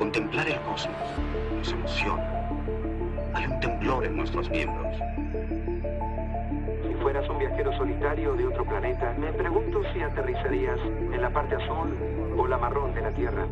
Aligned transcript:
Contemplar 0.00 0.48
el 0.48 0.58
cosmos 0.62 0.96
nos 1.58 1.72
emociona. 1.72 2.26
Hay 3.34 3.44
un 3.44 3.60
temblor 3.60 4.06
en 4.06 4.16
nuestros 4.16 4.48
miembros. 4.48 4.96
Si 6.82 6.94
fueras 7.02 7.28
un 7.28 7.38
viajero 7.38 7.70
solitario 7.76 8.32
de 8.32 8.46
otro 8.46 8.64
planeta, 8.64 9.14
me 9.18 9.30
pregunto 9.34 9.82
si 9.92 10.00
aterrizarías 10.00 10.78
en 11.12 11.20
la 11.20 11.28
parte 11.28 11.54
azul 11.56 11.94
o 12.34 12.46
la 12.46 12.56
marrón 12.56 12.94
de 12.94 13.02
la 13.02 13.10
Tierra. 13.10 13.46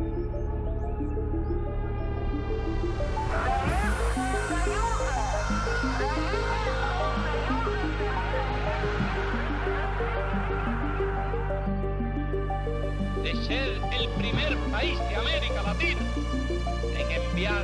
Enviar 17.27 17.63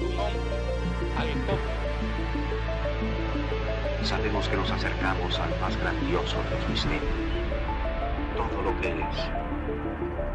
un 0.00 0.18
hombre 0.18 0.56
al. 1.18 1.28
Sabemos 4.04 4.48
que 4.48 4.56
nos 4.56 4.70
acercamos 4.70 5.38
al 5.38 5.50
más 5.60 5.76
grandioso 5.78 6.36
de 6.42 6.50
los 6.50 6.68
misterios. 6.68 7.02
Todo 8.36 8.62
lo 8.62 8.80
que 8.80 8.88
es, 8.88 9.16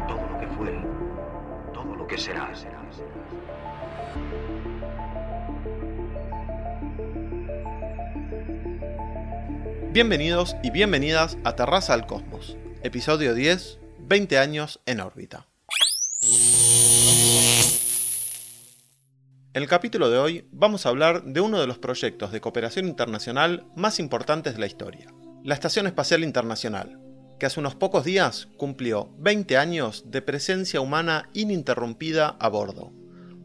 todo 0.08 0.26
lo 0.28 0.38
que 0.40 0.46
fue, 0.56 0.72
todo 1.72 1.94
lo 1.96 2.06
que 2.06 2.18
será. 2.18 2.50
Bienvenidos 9.92 10.56
y 10.62 10.70
bienvenidas 10.70 11.36
a 11.42 11.56
Terraza 11.56 11.94
al 11.94 12.06
Cosmos, 12.06 12.56
episodio 12.82 13.34
10, 13.34 13.78
20 13.98 14.38
años 14.38 14.80
en 14.86 15.00
órbita. 15.00 15.49
En 19.52 19.64
el 19.64 19.68
capítulo 19.68 20.10
de 20.10 20.18
hoy 20.18 20.46
vamos 20.52 20.86
a 20.86 20.90
hablar 20.90 21.24
de 21.24 21.40
uno 21.40 21.60
de 21.60 21.66
los 21.66 21.80
proyectos 21.80 22.30
de 22.30 22.40
cooperación 22.40 22.86
internacional 22.86 23.66
más 23.74 23.98
importantes 23.98 24.54
de 24.54 24.60
la 24.60 24.68
historia, 24.68 25.12
la 25.42 25.54
Estación 25.54 25.88
Espacial 25.88 26.22
Internacional, 26.22 27.00
que 27.40 27.46
hace 27.46 27.58
unos 27.58 27.74
pocos 27.74 28.04
días 28.04 28.46
cumplió 28.56 29.12
20 29.18 29.56
años 29.56 30.04
de 30.06 30.22
presencia 30.22 30.80
humana 30.80 31.30
ininterrumpida 31.32 32.36
a 32.38 32.48
bordo. 32.48 32.92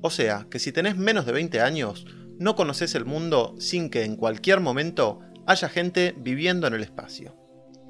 O 0.01 0.11
sea, 0.11 0.45
que 0.51 0.59
si 0.59 0.71
tenés 0.71 0.95
menos 0.95 1.25
de 1.25 1.31
20 1.31 1.59
años, 1.61 2.05
no 2.37 2.55
conoces 2.55 2.93
el 2.93 3.05
mundo 3.05 3.55
sin 3.57 3.89
que 3.89 4.03
en 4.03 4.15
cualquier 4.15 4.59
momento 4.59 5.21
haya 5.47 5.69
gente 5.69 6.13
viviendo 6.15 6.67
en 6.67 6.75
el 6.75 6.83
espacio. 6.83 7.35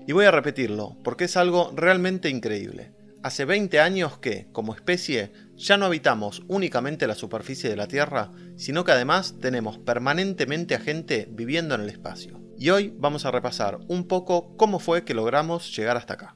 Y 0.08 0.14
voy 0.14 0.24
a 0.24 0.32
repetirlo, 0.32 0.98
porque 1.04 1.26
es 1.26 1.36
algo 1.36 1.74
realmente 1.76 2.30
increíble. 2.30 2.94
Hace 3.24 3.44
20 3.44 3.82
años 3.82 4.20
que, 4.20 4.48
como 4.54 4.74
especie, 4.74 5.34
ya 5.58 5.78
no 5.78 5.86
habitamos 5.86 6.44
únicamente 6.48 7.08
la 7.08 7.16
superficie 7.16 7.70
de 7.70 7.76
la 7.76 7.88
Tierra, 7.88 8.32
sino 8.58 8.84
que 8.84 8.92
además 8.92 9.36
tenemos 9.40 9.78
permanentemente 9.78 10.76
a 10.76 10.80
gente 10.80 11.28
viviendo 11.32 11.76
en 11.76 11.82
el 11.82 11.90
espacio. 11.90 12.42
Y 12.58 12.70
hoy 12.70 12.94
vamos 12.98 13.26
a 13.26 13.32
repasar 13.32 13.80
un 13.88 14.08
poco 14.08 14.56
cómo 14.58 14.80
fue 14.80 15.04
que 15.04 15.14
logramos 15.14 15.76
llegar 15.76 15.98
hasta 15.98 16.14
acá. 16.14 16.36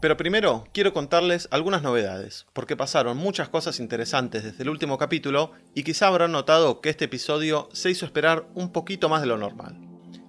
Pero 0.00 0.16
primero 0.16 0.64
quiero 0.72 0.92
contarles 0.92 1.46
algunas 1.52 1.82
novedades, 1.82 2.46
porque 2.52 2.76
pasaron 2.76 3.16
muchas 3.16 3.48
cosas 3.48 3.78
interesantes 3.78 4.42
desde 4.42 4.64
el 4.64 4.68
último 4.68 4.98
capítulo 4.98 5.52
y 5.74 5.84
quizá 5.84 6.08
habrán 6.08 6.32
notado 6.32 6.80
que 6.80 6.90
este 6.90 7.04
episodio 7.04 7.68
se 7.72 7.90
hizo 7.90 8.04
esperar 8.04 8.48
un 8.54 8.72
poquito 8.72 9.08
más 9.08 9.20
de 9.20 9.28
lo 9.28 9.38
normal. 9.38 9.78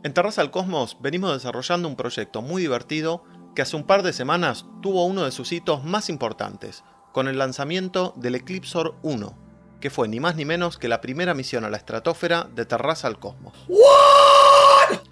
En 0.03 0.13
Terraza 0.13 0.41
al 0.41 0.51
Cosmos 0.51 0.97
venimos 1.01 1.33
desarrollando 1.33 1.87
un 1.87 1.95
proyecto 1.95 2.43
muy 2.43 2.61
divertido 2.61 3.23
que 3.55 3.61
hace 3.61 3.75
un 3.75 3.83
par 3.83 4.03
de 4.03 4.13
semanas 4.13 4.65
tuvo 4.81 5.05
uno 5.05 5.23
de 5.23 5.31
sus 5.31 5.51
hitos 5.51 5.83
más 5.83 6.09
importantes, 6.09 6.83
con 7.11 7.27
el 7.27 7.37
lanzamiento 7.37 8.13
del 8.15 8.35
Eclipsor 8.35 8.95
1, 9.03 9.37
que 9.79 9.89
fue 9.89 10.07
ni 10.07 10.19
más 10.19 10.35
ni 10.35 10.45
menos 10.45 10.77
que 10.77 10.87
la 10.87 11.01
primera 11.01 11.33
misión 11.33 11.63
a 11.63 11.69
la 11.69 11.77
estratosfera 11.77 12.49
de 12.55 12.65
Terraza 12.65 13.07
al 13.07 13.19
Cosmos. 13.19 13.53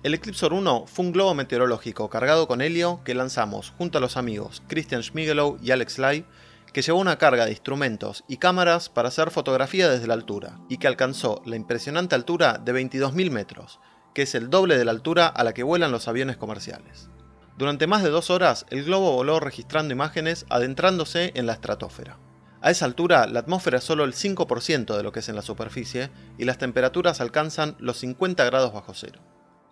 El 0.03 0.13
Eclipsor 0.13 0.53
1 0.53 0.85
fue 0.87 1.05
un 1.05 1.11
globo 1.11 1.33
meteorológico 1.33 2.09
cargado 2.09 2.47
con 2.47 2.61
helio 2.61 3.01
que 3.03 3.13
lanzamos 3.13 3.73
junto 3.77 3.97
a 3.97 4.01
los 4.01 4.17
amigos 4.17 4.63
Christian 4.67 5.03
Schmigelow 5.03 5.57
y 5.61 5.71
Alex 5.71 5.99
Lai, 5.99 6.25
que 6.73 6.81
llevó 6.81 6.99
una 6.99 7.17
carga 7.17 7.45
de 7.45 7.51
instrumentos 7.51 8.23
y 8.27 8.37
cámaras 8.37 8.89
para 8.89 9.09
hacer 9.09 9.29
fotografía 9.29 9.89
desde 9.89 10.07
la 10.07 10.13
altura, 10.13 10.59
y 10.69 10.77
que 10.77 10.87
alcanzó 10.87 11.41
la 11.45 11.55
impresionante 11.55 12.15
altura 12.15 12.57
de 12.57 12.73
22.000 12.73 13.29
metros, 13.29 13.79
que 14.15 14.23
es 14.23 14.35
el 14.35 14.49
doble 14.49 14.77
de 14.77 14.85
la 14.85 14.91
altura 14.91 15.27
a 15.27 15.43
la 15.43 15.53
que 15.53 15.63
vuelan 15.63 15.91
los 15.91 16.07
aviones 16.07 16.37
comerciales. 16.37 17.09
Durante 17.57 17.87
más 17.87 18.03
de 18.03 18.09
dos 18.09 18.29
horas, 18.29 18.65
el 18.69 18.83
globo 18.83 19.13
voló 19.13 19.39
registrando 19.39 19.93
imágenes 19.93 20.45
adentrándose 20.49 21.31
en 21.35 21.45
la 21.45 21.53
estratosfera. 21.53 22.17
A 22.61 22.69
esa 22.69 22.85
altura, 22.85 23.27
la 23.27 23.39
atmósfera 23.39 23.79
es 23.79 23.83
solo 23.83 24.03
el 24.03 24.13
5% 24.13 24.95
de 24.95 25.03
lo 25.03 25.11
que 25.11 25.19
es 25.19 25.29
en 25.29 25.35
la 25.35 25.41
superficie 25.41 26.11
y 26.37 26.45
las 26.45 26.59
temperaturas 26.59 27.19
alcanzan 27.19 27.75
los 27.79 27.97
50 27.97 28.45
grados 28.45 28.71
bajo 28.71 28.93
cero. 28.93 29.19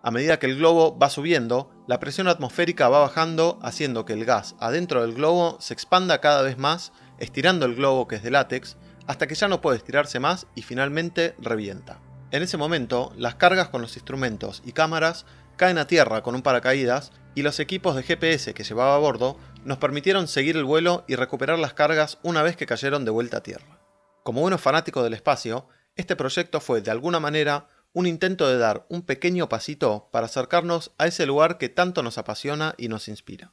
A 0.02 0.10
medida 0.10 0.38
que 0.38 0.46
el 0.46 0.56
globo 0.56 0.98
va 0.98 1.10
subiendo, 1.10 1.70
la 1.86 2.00
presión 2.00 2.26
atmosférica 2.26 2.88
va 2.88 3.00
bajando, 3.00 3.58
haciendo 3.62 4.06
que 4.06 4.14
el 4.14 4.24
gas 4.24 4.56
adentro 4.58 5.02
del 5.02 5.14
globo 5.14 5.58
se 5.60 5.74
expanda 5.74 6.20
cada 6.20 6.42
vez 6.42 6.58
más, 6.58 6.92
estirando 7.18 7.66
el 7.66 7.76
globo 7.76 8.08
que 8.08 8.16
es 8.16 8.22
de 8.22 8.30
látex, 8.30 8.76
hasta 9.06 9.26
que 9.26 9.34
ya 9.34 9.46
no 9.46 9.60
puede 9.60 9.76
estirarse 9.76 10.18
más 10.18 10.46
y 10.54 10.62
finalmente 10.62 11.34
revienta. 11.38 12.00
En 12.30 12.42
ese 12.42 12.56
momento, 12.56 13.12
las 13.16 13.34
cargas 13.34 13.68
con 13.68 13.82
los 13.82 13.96
instrumentos 13.96 14.62
y 14.64 14.72
cámaras 14.72 15.26
caen 15.56 15.78
a 15.78 15.86
tierra 15.86 16.22
con 16.22 16.34
un 16.34 16.42
paracaídas 16.42 17.12
y 17.34 17.42
los 17.42 17.60
equipos 17.60 17.96
de 17.96 18.02
GPS 18.02 18.54
que 18.54 18.64
llevaba 18.64 18.94
a 18.94 18.98
bordo 18.98 19.36
nos 19.64 19.78
permitieron 19.78 20.28
seguir 20.28 20.56
el 20.56 20.64
vuelo 20.64 21.04
y 21.06 21.16
recuperar 21.16 21.58
las 21.58 21.74
cargas 21.74 22.18
una 22.22 22.42
vez 22.42 22.56
que 22.56 22.66
cayeron 22.66 23.04
de 23.04 23.10
vuelta 23.10 23.38
a 23.38 23.42
tierra. 23.42 23.80
Como 24.22 24.40
buenos 24.40 24.60
fanáticos 24.60 25.04
del 25.04 25.14
espacio, 25.14 25.66
este 25.96 26.16
proyecto 26.16 26.60
fue 26.60 26.80
de 26.80 26.90
alguna 26.90 27.20
manera 27.20 27.68
un 27.92 28.06
intento 28.06 28.48
de 28.48 28.58
dar 28.58 28.86
un 28.88 29.02
pequeño 29.02 29.48
pasito 29.48 30.08
para 30.12 30.26
acercarnos 30.26 30.92
a 30.98 31.06
ese 31.06 31.26
lugar 31.26 31.58
que 31.58 31.68
tanto 31.68 32.02
nos 32.02 32.18
apasiona 32.18 32.74
y 32.78 32.88
nos 32.88 33.08
inspira. 33.08 33.52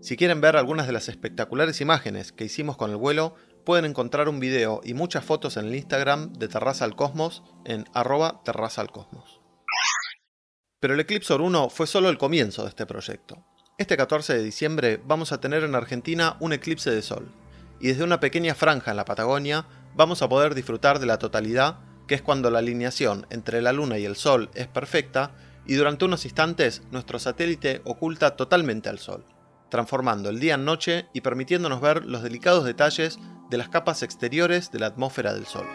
Si 0.00 0.16
quieren 0.16 0.40
ver 0.40 0.56
algunas 0.56 0.86
de 0.86 0.92
las 0.92 1.08
espectaculares 1.08 1.80
imágenes 1.80 2.32
que 2.32 2.44
hicimos 2.44 2.76
con 2.76 2.90
el 2.90 2.96
vuelo, 2.96 3.34
pueden 3.64 3.84
encontrar 3.84 4.28
un 4.28 4.40
video 4.40 4.80
y 4.84 4.94
muchas 4.94 5.24
fotos 5.24 5.56
en 5.56 5.66
el 5.66 5.74
Instagram 5.74 6.32
de 6.34 6.48
Terraza 6.48 6.84
al 6.84 6.96
Cosmos 6.96 7.42
en 7.64 7.84
arroba 7.94 8.42
Terraza 8.44 8.80
al 8.80 8.90
Cosmos. 8.90 9.40
Pero 10.80 10.94
el 10.94 11.00
Eclipsor 11.00 11.40
1 11.42 11.68
fue 11.68 11.86
solo 11.86 12.08
el 12.08 12.18
comienzo 12.18 12.62
de 12.62 12.70
este 12.70 12.86
proyecto. 12.86 13.44
Este 13.76 13.96
14 13.96 14.34
de 14.34 14.42
diciembre 14.42 15.00
vamos 15.04 15.32
a 15.32 15.40
tener 15.40 15.64
en 15.64 15.74
Argentina 15.74 16.36
un 16.40 16.52
eclipse 16.52 16.90
de 16.90 17.02
sol, 17.02 17.32
y 17.80 17.88
desde 17.88 18.04
una 18.04 18.20
pequeña 18.20 18.54
franja 18.54 18.90
en 18.90 18.96
la 18.96 19.04
Patagonia 19.04 19.66
vamos 19.94 20.22
a 20.22 20.28
poder 20.28 20.54
disfrutar 20.54 20.98
de 20.98 21.06
la 21.06 21.18
totalidad, 21.18 21.78
que 22.06 22.14
es 22.14 22.22
cuando 22.22 22.50
la 22.50 22.58
alineación 22.58 23.26
entre 23.30 23.62
la 23.62 23.72
Luna 23.72 23.98
y 23.98 24.04
el 24.04 24.16
Sol 24.16 24.50
es 24.54 24.66
perfecta, 24.66 25.32
y 25.66 25.74
durante 25.74 26.04
unos 26.04 26.24
instantes 26.24 26.82
nuestro 26.90 27.18
satélite 27.18 27.82
oculta 27.84 28.36
totalmente 28.36 28.88
al 28.88 28.98
Sol, 28.98 29.24
transformando 29.70 30.28
el 30.28 30.40
día 30.40 30.54
en 30.54 30.64
noche 30.64 31.06
y 31.14 31.20
permitiéndonos 31.20 31.80
ver 31.80 32.04
los 32.04 32.22
delicados 32.22 32.64
detalles 32.64 33.18
de 33.50 33.58
las 33.58 33.68
capas 33.68 34.02
exteriores 34.02 34.70
de 34.70 34.78
la 34.78 34.86
atmósfera 34.86 35.34
del 35.34 35.44
Sol. 35.44 35.66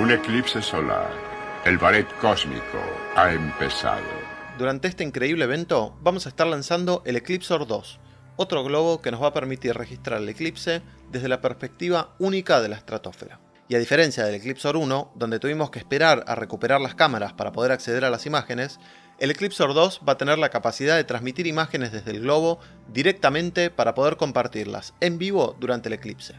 Un 0.00 0.10
eclipse 0.10 0.60
solar. 0.60 1.10
El 1.64 1.78
ballet 1.78 2.06
cósmico 2.20 2.80
ha 3.14 3.32
empezado. 3.32 4.02
Durante 4.58 4.88
este 4.88 5.04
increíble 5.04 5.44
evento 5.44 5.96
vamos 6.02 6.26
a 6.26 6.30
estar 6.30 6.48
lanzando 6.48 7.02
el 7.06 7.16
Eclipsor 7.16 7.66
2, 7.66 8.00
otro 8.36 8.64
globo 8.64 9.00
que 9.00 9.12
nos 9.12 9.22
va 9.22 9.28
a 9.28 9.32
permitir 9.32 9.74
registrar 9.74 10.20
el 10.20 10.28
eclipse 10.28 10.82
desde 11.10 11.28
la 11.28 11.40
perspectiva 11.40 12.14
única 12.18 12.60
de 12.60 12.68
la 12.68 12.76
estratosfera. 12.76 13.38
Y 13.68 13.76
a 13.76 13.78
diferencia 13.78 14.24
del 14.24 14.34
Eclipsor 14.34 14.76
1, 14.76 15.12
donde 15.14 15.38
tuvimos 15.38 15.70
que 15.70 15.78
esperar 15.78 16.24
a 16.26 16.34
recuperar 16.34 16.80
las 16.80 16.96
cámaras 16.96 17.32
para 17.32 17.52
poder 17.52 17.70
acceder 17.70 18.04
a 18.04 18.10
las 18.10 18.26
imágenes, 18.26 18.80
el 19.18 19.30
Eclipsor 19.30 19.74
2 19.74 20.00
va 20.06 20.14
a 20.14 20.18
tener 20.18 20.38
la 20.38 20.48
capacidad 20.48 20.96
de 20.96 21.04
transmitir 21.04 21.46
imágenes 21.46 21.92
desde 21.92 22.10
el 22.10 22.20
globo 22.20 22.58
directamente 22.92 23.70
para 23.70 23.94
poder 23.94 24.16
compartirlas 24.16 24.94
en 25.00 25.18
vivo 25.18 25.56
durante 25.60 25.88
el 25.88 25.94
eclipse. 25.94 26.34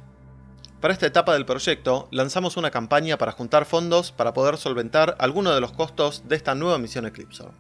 Para 0.84 0.94
esta 0.94 1.08
etapa 1.08 1.34
del 1.34 1.46
proyecto, 1.46 2.10
lanzamos 2.12 2.58
una 2.58 2.70
campaña 2.70 3.18
para 3.18 3.32
juntar 3.32 3.64
fondos 3.64 4.12
para 4.12 4.34
poder 4.34 4.58
solventar 4.58 5.16
algunos 5.18 5.56
de 5.56 5.62
los 5.62 5.72
costos 5.72 6.28
de 6.28 6.36
esta 6.36 6.56
nueva 6.56 6.78
misión 6.78 7.06
Eclipsor. 7.06 7.54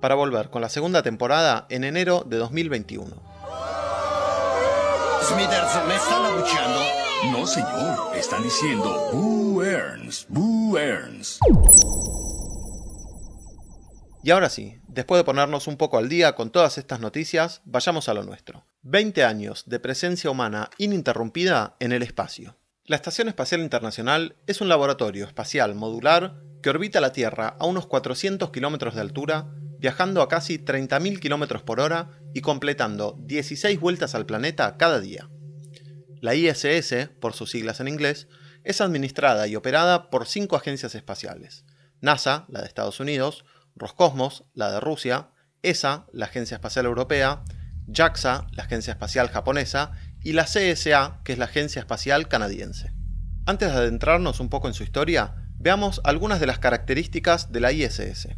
para 0.00 0.14
volver 0.14 0.48
con 0.48 0.62
la 0.62 0.68
segunda 0.68 1.02
temporada 1.02 1.66
en 1.68 1.84
enero 1.84 2.24
de 2.26 2.38
2021. 2.38 3.06
Smithers, 5.22 5.86
¿me 5.86 5.96
están 5.96 6.24
abucheando? 6.24 6.99
No, 7.28 7.46
señor. 7.46 8.16
Están 8.16 8.42
diciendo 8.42 9.10
Boo 9.12 9.62
Earns, 9.62 10.26
Boo 10.30 10.78
Earns. 10.78 11.38
Y 14.22 14.30
ahora 14.30 14.48
sí, 14.48 14.78
después 14.88 15.18
de 15.18 15.24
ponernos 15.24 15.66
un 15.66 15.76
poco 15.76 15.98
al 15.98 16.08
día 16.08 16.34
con 16.34 16.50
todas 16.50 16.78
estas 16.78 17.00
noticias, 17.00 17.60
vayamos 17.66 18.08
a 18.08 18.14
lo 18.14 18.24
nuestro. 18.24 18.64
20 18.82 19.22
años 19.24 19.64
de 19.66 19.78
presencia 19.78 20.30
humana 20.30 20.70
ininterrumpida 20.78 21.76
en 21.78 21.92
el 21.92 22.02
espacio. 22.02 22.56
La 22.86 22.96
Estación 22.96 23.28
Espacial 23.28 23.60
Internacional 23.60 24.36
es 24.46 24.62
un 24.62 24.70
laboratorio 24.70 25.26
espacial 25.26 25.74
modular 25.74 26.40
que 26.62 26.70
orbita 26.70 27.02
la 27.02 27.12
Tierra 27.12 27.54
a 27.60 27.66
unos 27.66 27.86
400 27.86 28.50
kilómetros 28.50 28.94
de 28.94 29.02
altura, 29.02 29.46
viajando 29.78 30.22
a 30.22 30.28
casi 30.28 30.58
30.000 30.58 31.20
kilómetros 31.20 31.62
por 31.62 31.80
hora 31.80 32.12
y 32.32 32.40
completando 32.40 33.18
16 33.20 33.78
vueltas 33.78 34.14
al 34.14 34.24
planeta 34.24 34.78
cada 34.78 35.00
día. 35.00 35.28
La 36.20 36.34
ISS, 36.34 37.08
por 37.20 37.32
sus 37.32 37.50
siglas 37.50 37.80
en 37.80 37.88
inglés, 37.88 38.28
es 38.62 38.80
administrada 38.80 39.46
y 39.46 39.56
operada 39.56 40.10
por 40.10 40.26
cinco 40.26 40.56
agencias 40.56 40.94
espaciales. 40.94 41.64
NASA, 42.00 42.44
la 42.48 42.60
de 42.60 42.66
Estados 42.66 43.00
Unidos, 43.00 43.44
Roscosmos, 43.74 44.44
la 44.54 44.70
de 44.70 44.80
Rusia, 44.80 45.30
ESA, 45.62 46.06
la 46.12 46.26
Agencia 46.26 46.56
Espacial 46.56 46.86
Europea, 46.86 47.42
JAXA, 47.92 48.46
la 48.52 48.64
Agencia 48.64 48.92
Espacial 48.92 49.28
Japonesa, 49.28 49.92
y 50.22 50.32
la 50.32 50.44
CSA, 50.44 51.20
que 51.24 51.32
es 51.32 51.38
la 51.38 51.46
Agencia 51.46 51.80
Espacial 51.80 52.28
Canadiense. 52.28 52.92
Antes 53.46 53.72
de 53.72 53.78
adentrarnos 53.78 54.40
un 54.40 54.50
poco 54.50 54.68
en 54.68 54.74
su 54.74 54.82
historia, 54.82 55.34
veamos 55.58 56.00
algunas 56.04 56.40
de 56.40 56.46
las 56.46 56.58
características 56.58 57.52
de 57.52 57.60
la 57.60 57.72
ISS. 57.72 58.28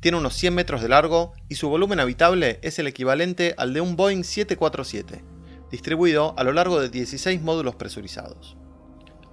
Tiene 0.00 0.18
unos 0.18 0.34
100 0.34 0.54
metros 0.54 0.82
de 0.82 0.88
largo 0.88 1.32
y 1.48 1.56
su 1.56 1.68
volumen 1.68 2.00
habitable 2.00 2.60
es 2.62 2.78
el 2.78 2.86
equivalente 2.86 3.54
al 3.56 3.74
de 3.74 3.80
un 3.80 3.96
Boeing 3.96 4.22
747, 4.22 5.24
distribuido 5.70 6.34
a 6.36 6.44
lo 6.44 6.52
largo 6.52 6.80
de 6.80 6.88
16 6.88 7.42
módulos 7.42 7.74
presurizados. 7.74 8.56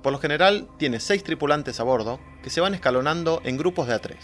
Por 0.02 0.12
lo 0.12 0.20
general, 0.20 0.68
tiene 0.78 1.00
6 1.00 1.24
tripulantes 1.24 1.80
a 1.80 1.84
bordo 1.84 2.20
que 2.44 2.50
se 2.50 2.62
van 2.62 2.76
escalonando 2.76 3.42
en 3.44 3.58
grupos 3.58 3.88
de 3.88 3.96
A3 3.96 4.16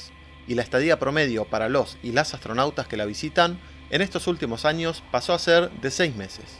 y 0.47 0.55
la 0.55 0.61
estadía 0.61 0.99
promedio 0.99 1.45
para 1.45 1.69
los 1.69 1.97
y 2.03 2.11
las 2.11 2.33
astronautas 2.33 2.87
que 2.87 2.97
la 2.97 3.05
visitan 3.05 3.59
en 3.89 4.01
estos 4.01 4.27
últimos 4.27 4.65
años 4.65 5.03
pasó 5.11 5.33
a 5.33 5.39
ser 5.39 5.71
de 5.81 5.91
6 5.91 6.15
meses. 6.15 6.59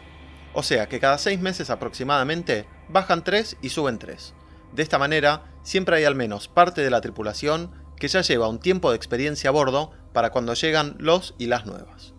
O 0.54 0.64
sea 0.64 0.90
que 0.90 1.00
cada 1.00 1.18
6 1.18 1.40
meses 1.40 1.70
aproximadamente 1.70 2.66
bajan 2.90 3.24
3 3.24 3.58
y 3.62 3.70
suben 3.70 4.00
3. 4.00 4.34
De 4.74 4.84
esta 4.84 4.98
manera, 4.98 5.44
siempre 5.64 5.98
hay 5.98 6.06
al 6.06 6.16
menos 6.16 6.48
parte 6.48 6.82
de 6.82 6.90
la 6.90 7.02
tripulación 7.02 7.72
que 7.98 8.08
ya 8.08 8.22
lleva 8.22 8.48
un 8.50 8.60
tiempo 8.60 8.90
de 8.90 8.98
experiencia 8.98 9.50
a 9.50 9.54
bordo 9.54 9.92
para 10.14 10.32
cuando 10.32 10.54
llegan 10.54 10.96
los 10.98 11.36
y 11.38 11.46
las 11.46 11.66
nuevas. 11.66 12.14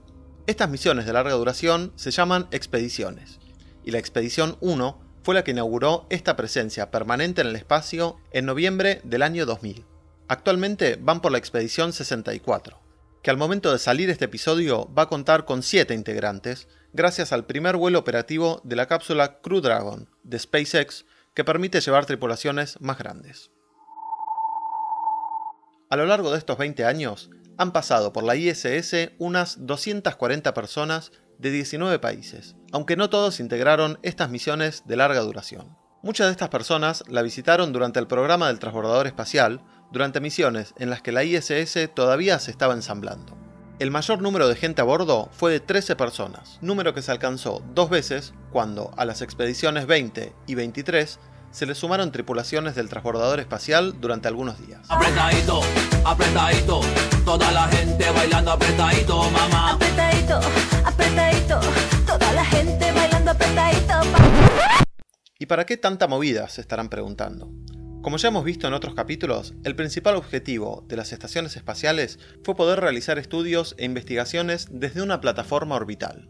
Estas 0.53 0.69
misiones 0.69 1.07
de 1.07 1.15
larga 1.15 1.33
duración 1.33 1.95
se 1.97 2.11
llaman 2.11 2.47
expediciones, 2.51 3.41
y 3.85 3.91
la 3.91 3.99
expedición 3.99 4.59
1 4.61 5.01
fue 5.23 5.35
la 5.35 5.45
que 5.45 5.53
inauguró 5.53 6.07
esta 6.11 6.37
presencia 6.37 6.91
permanente 6.91 7.41
en 7.41 7.47
el 7.47 7.57
espacio 7.57 8.19
en 8.33 8.45
noviembre 8.45 9.01
del 9.03 9.23
año 9.23 9.47
2000. 9.47 9.87
Actualmente 10.29 10.99
van 11.01 11.23
por 11.23 11.33
la 11.33 11.39
expedición 11.39 11.95
64, 11.95 12.79
que 13.23 13.31
al 13.31 13.39
momento 13.39 13.73
de 13.73 13.79
salir 13.79 14.11
este 14.11 14.27
episodio 14.27 14.93
va 14.93 15.05
a 15.05 15.09
contar 15.09 15.47
con 15.47 15.63
7 15.63 15.95
integrantes, 15.95 16.69
gracias 16.93 17.33
al 17.33 17.47
primer 17.47 17.79
vuelo 17.79 17.99
operativo 17.99 18.61
de 18.63 18.77
la 18.77 18.85
cápsula 18.85 19.41
Crew 19.41 19.63
Dragon 19.63 20.07
de 20.23 20.39
SpaceX, 20.39 21.07
que 21.33 21.45
permite 21.45 21.81
llevar 21.81 22.05
tripulaciones 22.05 22.79
más 22.79 22.99
grandes. 22.99 23.51
A 25.89 25.97
lo 25.97 26.05
largo 26.05 26.31
de 26.31 26.37
estos 26.37 26.59
20 26.59 26.85
años, 26.85 27.31
han 27.63 27.73
pasado 27.73 28.13
por 28.13 28.25
la 28.25 28.37
ISS 28.37 29.13
unas 29.19 29.67
240 29.67 30.53
personas 30.53 31.13
de 31.39 31.51
19 31.51 31.99
países, 31.99 32.57
aunque 32.73 32.97
no 32.97 33.11
todos 33.11 33.41
integraron 33.41 33.99
estas 34.03 34.31
misiones 34.31 34.83
de 34.87 34.97
larga 34.97 35.21
duración. 35.21 35.77
Muchas 36.03 36.27
de 36.27 36.33
estas 36.33 36.49
personas 36.49 37.05
la 37.09 37.23
visitaron 37.23 37.73
durante 37.73 38.01
el 38.01 38.07
programa 38.07 38.49
del 38.49 38.59
transbordador 38.59 39.07
espacial, 39.07 39.63
durante 39.93 40.21
misiones 40.21 40.75
en 40.79 40.91
las 40.91 41.01
que 41.01 41.13
la 41.13 41.25
ISS 41.25 41.91
todavía 41.95 42.39
se 42.39 42.51
estaba 42.51 42.75
ensamblando. 42.75 43.37
El 43.79 43.91
mayor 43.91 44.21
número 44.21 44.49
de 44.49 44.57
gente 44.57 44.81
a 44.81 44.85
bordo 44.85 45.29
fue 45.33 45.53
de 45.53 45.61
13 45.61 45.97
personas, 45.97 46.59
número 46.61 46.95
que 46.95 47.03
se 47.03 47.11
alcanzó 47.11 47.63
dos 47.75 47.91
veces 47.91 48.35
cuando 48.53 48.93
a 48.97 49.05
las 49.05 49.23
expediciones 49.23 49.87
20 49.87 50.33
y 50.47 50.55
23 50.55 51.19
se 51.53 51.67
le 51.67 51.75
sumaron 51.75 52.13
tripulaciones 52.13 52.75
del 52.75 52.89
transbordador 52.89 53.39
espacial 53.39 54.01
durante 54.01 54.27
algunos 54.27 54.65
días. 54.67 54.81
Apretadito, 54.89 55.61
apretadito, 56.05 56.81
toda 57.39 57.51
la 57.51 57.67
gente 57.69 58.05
bailando 58.11 58.51
apretadito, 58.51 59.31
mamá. 59.31 59.73
Apretadito, 59.73 60.39
apretadito, 60.85 61.61
toda 62.07 62.31
la 62.35 62.45
gente 62.45 62.93
bailando 62.93 63.31
apretadito. 63.31 63.95
¿Y 65.39 65.47
para 65.47 65.65
qué 65.65 65.79
tanta 65.79 66.09
movida? 66.09 66.51
se 66.51 66.61
estarán 66.61 66.91
preguntando. 66.91 67.51
Como 68.03 68.19
ya 68.19 68.29
hemos 68.29 68.45
visto 68.45 68.69
en 68.69 68.75
otros 68.75 68.95
capítulos, 68.95 69.55
el 69.65 69.75
principal 69.75 70.17
objetivo 70.17 70.85
de 70.89 70.97
las 70.97 71.15
estaciones 71.15 71.57
espaciales 71.57 72.19
fue 72.45 72.55
poder 72.55 72.81
realizar 72.81 73.19
estudios 73.19 73.77
e 73.79 73.87
investigaciones 73.87 74.67
desde 74.71 75.01
una 75.01 75.23
plataforma 75.23 75.77
orbital. 75.77 76.29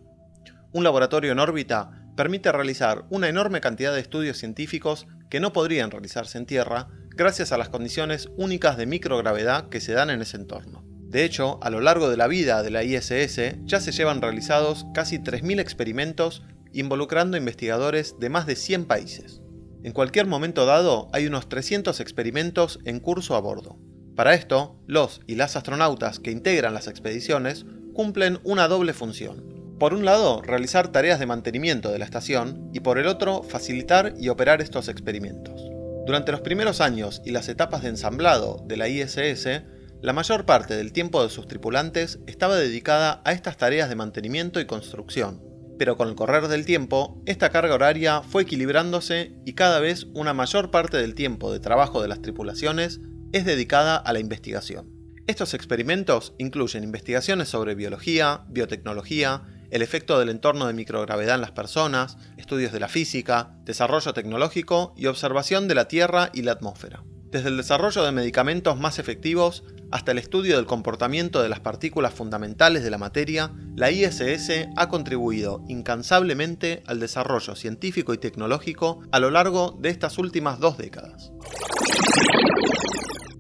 Un 0.73 0.85
laboratorio 0.85 1.33
en 1.33 1.41
órbita 1.41 1.91
permite 2.17 2.53
realizar 2.53 3.07
una 3.11 3.29
enorme 3.29 3.61
cantidad 3.61 3.93
de 3.93 4.01
estudios 4.01 4.37
científicos 4.37 5.09
que 5.31 5.41
no 5.41 5.53
podrían 5.53 5.91
realizarse 5.91 6.39
en 6.39 6.47
Tierra 6.47 6.91
gracias 7.11 7.51
a 7.51 7.59
las 7.59 7.71
condiciones 7.71 8.29
únicas 8.37 8.77
de 8.77 8.87
microgravedad 8.87 9.69
que 9.69 9.81
se 9.81 9.95
dan 9.95 10.09
en 10.11 10.23
ese 10.23 10.37
entorno. 10.37 10.92
De 11.13 11.27
hecho, 11.27 11.59
a 11.63 11.69
lo 11.69 11.83
largo 11.83 12.09
de 12.09 12.17
la 12.17 12.27
vida 12.27 12.63
de 12.63 12.71
la 12.71 12.85
ISS 12.85 13.57
ya 13.67 13.81
se 13.83 13.93
llevan 13.93 14.23
realizados 14.23 14.87
casi 14.95 15.19
3.000 15.19 15.61
experimentos 15.61 16.43
involucrando 16.73 17.37
investigadores 17.37 18.17
de 18.19 18.31
más 18.31 18.47
de 18.47 18.57
100 18.57 18.87
países. 18.87 19.43
En 19.83 19.93
cualquier 19.93 20.27
momento 20.27 20.65
dado 20.65 21.11
hay 21.13 21.27
unos 21.27 21.51
300 21.51 22.01
experimentos 22.01 22.79
en 22.87 22.99
curso 22.99 23.37
a 23.37 23.41
bordo. 23.41 23.79
Para 24.17 24.33
esto, 24.33 24.81
los 24.87 25.21
y 25.27 25.35
las 25.35 25.55
astronautas 25.55 26.19
que 26.19 26.31
integran 26.31 26.73
las 26.73 26.89
expediciones 26.89 27.67
cumplen 27.93 28.39
una 28.43 28.67
doble 28.67 28.95
función. 28.95 29.77
Por 29.79 29.93
un 29.93 30.07
lado, 30.07 30.41
realizar 30.41 30.93
tareas 30.93 31.21
de 31.21 31.27
mantenimiento 31.27 31.91
de 31.91 31.99
la 31.99 32.07
estación 32.07 32.71
y 32.73 32.81
por 32.81 32.99
el 32.99 33.07
otro, 33.07 33.43
facilitar 33.43 34.15
y 34.19 34.31
operar 34.31 34.63
estos 34.63 34.89
experimentos. 34.89 35.61
Durante 36.07 36.33
los 36.33 36.41
primeros 36.41 36.81
años 36.81 37.21
y 37.23 37.33
las 37.33 37.51
etapas 37.51 37.83
de 37.83 37.91
ensamblado 37.91 38.65
de 38.67 38.79
la 38.79 38.89
ISS, 38.89 39.47
la 40.03 40.13
mayor 40.13 40.45
parte 40.45 40.75
del 40.75 40.93
tiempo 40.93 41.23
de 41.23 41.31
sus 41.31 41.47
tripulantes 41.47 42.19
estaba 42.27 42.57
dedicada 42.57 43.23
a 43.25 43.33
estas 43.33 43.57
tareas 43.57 43.89
de 43.89 43.95
mantenimiento 43.95 44.59
y 44.59 44.67
construcción, 44.67 45.41
pero 45.79 45.97
con 45.97 46.09
el 46.09 46.17
correr 46.17 46.49
del 46.49 46.65
tiempo, 46.65 47.23
esta 47.25 47.51
carga 47.51 47.77
horaria 47.77 48.21
fue 48.23 48.43
equilibrándose 48.43 49.37
y 49.47 49.53
cada 49.53 49.79
vez 49.79 50.09
una 50.13 50.35
mayor 50.35 50.73
parte 50.73 50.97
del 50.97 51.15
tiempo 51.15 51.53
de 51.53 51.61
trabajo 51.61 52.03
de 52.03 52.09
las 52.09 52.21
tripulaciones 52.21 53.01
es 53.33 53.45
dedicada 53.45 53.97
a 53.97 54.13
la 54.13 54.19
investigación. 54.19 54.91
Estos 55.29 55.55
experimentos 55.55 56.35
incluyen 56.37 56.83
investigaciones 56.83 57.49
sobre 57.49 57.77
biología, 57.77 58.45
biotecnología, 58.49 59.43
el 59.71 59.83
efecto 59.83 60.19
del 60.19 60.31
entorno 60.31 60.67
de 60.67 60.75
microgravedad 60.75 61.37
en 61.37 61.43
las 61.43 61.53
personas, 61.53 62.19
estudios 62.37 62.73
de 62.73 62.81
la 62.81 62.89
física, 62.89 63.55
desarrollo 63.65 64.13
tecnológico 64.13 64.95
y 64.97 65.07
observación 65.07 65.69
de 65.69 65.77
la 65.77 65.87
Tierra 65.87 66.31
y 66.35 66.43
la 66.43 66.53
atmósfera. 66.53 67.05
Desde 67.33 67.49
el 67.49 67.57
desarrollo 67.57 68.05
de 68.05 68.13
medicamentos 68.13 68.79
más 68.79 68.99
efectivos 68.99 69.65
hasta 69.91 70.13
el 70.13 70.19
estudio 70.19 70.57
del 70.57 70.67
comportamiento 70.67 71.43
de 71.43 71.49
las 71.49 71.61
partículas 71.61 72.13
fundamentales 72.13 72.85
de 72.85 72.91
la 72.91 72.99
materia, 72.99 73.53
la 73.75 73.91
ISS 73.91 74.69
ha 74.77 74.91
contribuido 74.91 75.65
incansablemente 75.67 76.83
al 76.87 77.01
desarrollo 77.01 77.57
científico 77.57 78.13
y 78.13 78.19
tecnológico 78.19 79.01
a 79.13 79.19
lo 79.19 79.31
largo 79.31 79.79
de 79.81 79.89
estas 79.89 80.19
últimas 80.19 80.61
dos 80.61 80.77
décadas. 80.77 81.33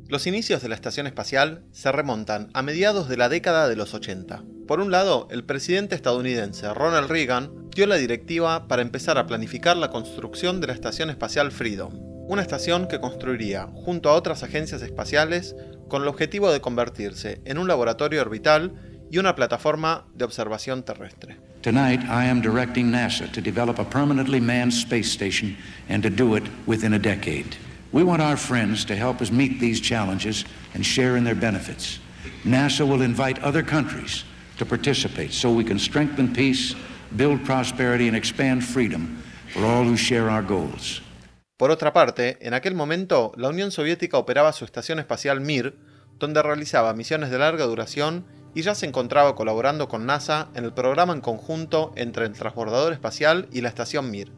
Los 0.08 0.26
inicios 0.26 0.62
de 0.62 0.70
la 0.70 0.74
estación 0.74 1.06
espacial 1.06 1.62
se 1.72 1.92
remontan 1.92 2.48
a 2.54 2.62
mediados 2.62 3.10
de 3.10 3.18
la 3.18 3.28
década 3.28 3.68
de 3.68 3.76
los 3.76 3.92
80. 3.92 4.42
Por 4.66 4.80
un 4.80 4.90
lado, 4.90 5.28
el 5.30 5.44
presidente 5.44 5.94
estadounidense 5.96 6.72
Ronald 6.72 7.10
Reagan 7.10 7.68
dio 7.74 7.86
la 7.86 7.96
directiva 7.96 8.68
para 8.68 8.80
empezar 8.80 9.18
a 9.18 9.26
planificar 9.26 9.76
la 9.76 9.90
construcción 9.90 10.62
de 10.62 10.68
la 10.68 10.72
estación 10.72 11.10
espacial 11.10 11.52
Freedom, 11.52 12.11
una 12.28 12.42
estación 12.42 12.86
que 12.88 13.00
construiría, 13.00 13.68
junto 13.74 14.08
a 14.08 14.14
otras 14.14 14.42
agencias 14.42 14.82
espaciales, 14.82 15.56
con 15.88 16.02
el 16.02 16.08
objetivo 16.08 16.50
de 16.50 16.60
convertirse 16.60 17.40
en 17.44 17.58
un 17.58 17.68
laboratorio 17.68 18.22
orbital 18.22 18.74
y 19.10 19.18
una 19.18 19.34
plataforma 19.34 20.06
de 20.14 20.24
observación 20.24 20.82
terrestre. 20.82 21.36
Tonight, 21.62 22.00
I 22.04 22.24
am 22.24 22.40
directing 22.40 22.90
NASA 22.90 23.30
to 23.32 23.40
develop 23.40 23.78
a 23.78 23.84
permanently 23.84 24.40
manned 24.40 24.72
space 24.72 25.12
station 25.12 25.56
and 25.88 26.02
to 26.02 26.10
do 26.10 26.34
it 26.34 26.42
within 26.66 26.94
a 26.94 26.98
decade. 26.98 27.56
We 27.92 28.02
want 28.02 28.22
our 28.22 28.36
friends 28.36 28.84
to 28.86 28.96
help 28.96 29.20
us 29.20 29.30
meet 29.30 29.60
these 29.60 29.80
challenges 29.80 30.44
and 30.74 30.84
share 30.84 31.16
in 31.16 31.24
their 31.24 31.34
benefits. 31.34 31.98
NASA 32.44 32.88
will 32.88 33.02
invite 33.02 33.38
other 33.40 33.62
countries 33.62 34.24
to 34.58 34.64
participate 34.64 35.32
so 35.32 35.52
we 35.52 35.62
can 35.62 35.78
strengthen 35.78 36.32
peace, 36.32 36.74
build 37.16 37.44
prosperity, 37.44 38.08
and 38.08 38.16
expand 38.16 38.64
freedom 38.64 39.22
for 39.52 39.64
all 39.64 39.84
who 39.84 39.96
share 39.96 40.30
our 40.30 40.42
goals. 40.42 41.02
Por 41.62 41.70
otra 41.70 41.92
parte, 41.92 42.38
en 42.40 42.54
aquel 42.54 42.74
momento, 42.74 43.30
la 43.36 43.48
Unión 43.48 43.70
Soviética 43.70 44.18
operaba 44.18 44.52
su 44.52 44.64
estación 44.64 44.98
espacial 44.98 45.40
Mir, 45.40 45.76
donde 46.18 46.42
realizaba 46.42 46.92
misiones 46.92 47.30
de 47.30 47.38
larga 47.38 47.66
duración 47.66 48.26
y 48.52 48.62
ya 48.62 48.74
se 48.74 48.84
encontraba 48.84 49.36
colaborando 49.36 49.86
con 49.86 50.04
NASA 50.04 50.48
en 50.56 50.64
el 50.64 50.72
programa 50.72 51.12
en 51.12 51.20
conjunto 51.20 51.92
entre 51.94 52.26
el 52.26 52.32
transbordador 52.32 52.92
espacial 52.92 53.46
y 53.52 53.60
la 53.60 53.68
estación 53.68 54.10
Mir, 54.10 54.32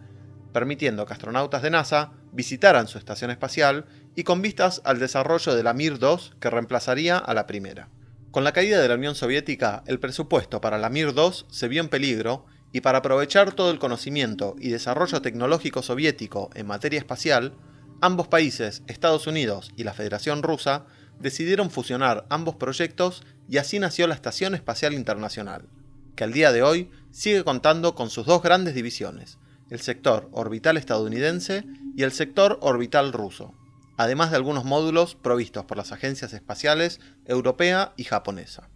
permitiendo 0.52 1.06
que 1.06 1.14
astronautas 1.14 1.62
de 1.62 1.70
NASA 1.70 2.12
visitaran 2.32 2.88
su 2.88 2.98
estación 2.98 3.30
espacial 3.30 3.86
y 4.14 4.24
con 4.24 4.42
vistas 4.42 4.82
al 4.84 4.98
desarrollo 4.98 5.54
de 5.54 5.62
la 5.62 5.72
Mir 5.72 5.98
2 5.98 6.34
que 6.38 6.50
reemplazaría 6.50 7.16
a 7.16 7.32
la 7.32 7.46
primera. 7.46 7.88
Con 8.32 8.44
la 8.44 8.52
caída 8.52 8.82
de 8.82 8.88
la 8.88 8.96
Unión 8.96 9.14
Soviética, 9.14 9.82
el 9.86 9.98
presupuesto 9.98 10.60
para 10.60 10.76
la 10.76 10.90
Mir 10.90 11.14
2 11.14 11.46
se 11.48 11.68
vio 11.68 11.80
en 11.80 11.88
peligro 11.88 12.44
y 12.74 12.80
para 12.80 12.98
aprovechar 12.98 13.52
todo 13.52 13.70
el 13.70 13.78
conocimiento 13.78 14.56
y 14.58 14.68
desarrollo 14.70 15.22
tecnológico 15.22 15.80
soviético 15.80 16.50
en 16.54 16.66
materia 16.66 16.98
espacial, 16.98 17.54
ambos 18.00 18.26
países, 18.26 18.82
Estados 18.88 19.28
Unidos 19.28 19.70
y 19.76 19.84
la 19.84 19.94
Federación 19.94 20.42
Rusa, 20.42 20.84
decidieron 21.20 21.70
fusionar 21.70 22.26
ambos 22.30 22.56
proyectos 22.56 23.22
y 23.48 23.58
así 23.58 23.78
nació 23.78 24.08
la 24.08 24.16
Estación 24.16 24.56
Espacial 24.56 24.92
Internacional, 24.92 25.68
que 26.16 26.24
al 26.24 26.32
día 26.32 26.50
de 26.50 26.64
hoy 26.64 26.90
sigue 27.12 27.44
contando 27.44 27.94
con 27.94 28.10
sus 28.10 28.26
dos 28.26 28.42
grandes 28.42 28.74
divisiones, 28.74 29.38
el 29.70 29.80
sector 29.80 30.28
orbital 30.32 30.76
estadounidense 30.76 31.64
y 31.96 32.02
el 32.02 32.10
sector 32.10 32.58
orbital 32.60 33.12
ruso, 33.12 33.54
además 33.96 34.32
de 34.32 34.36
algunos 34.38 34.64
módulos 34.64 35.14
provistos 35.14 35.64
por 35.64 35.76
las 35.76 35.92
agencias 35.92 36.32
espaciales 36.32 36.98
europea 37.24 37.94
y 37.96 38.02
japonesa. 38.02 38.68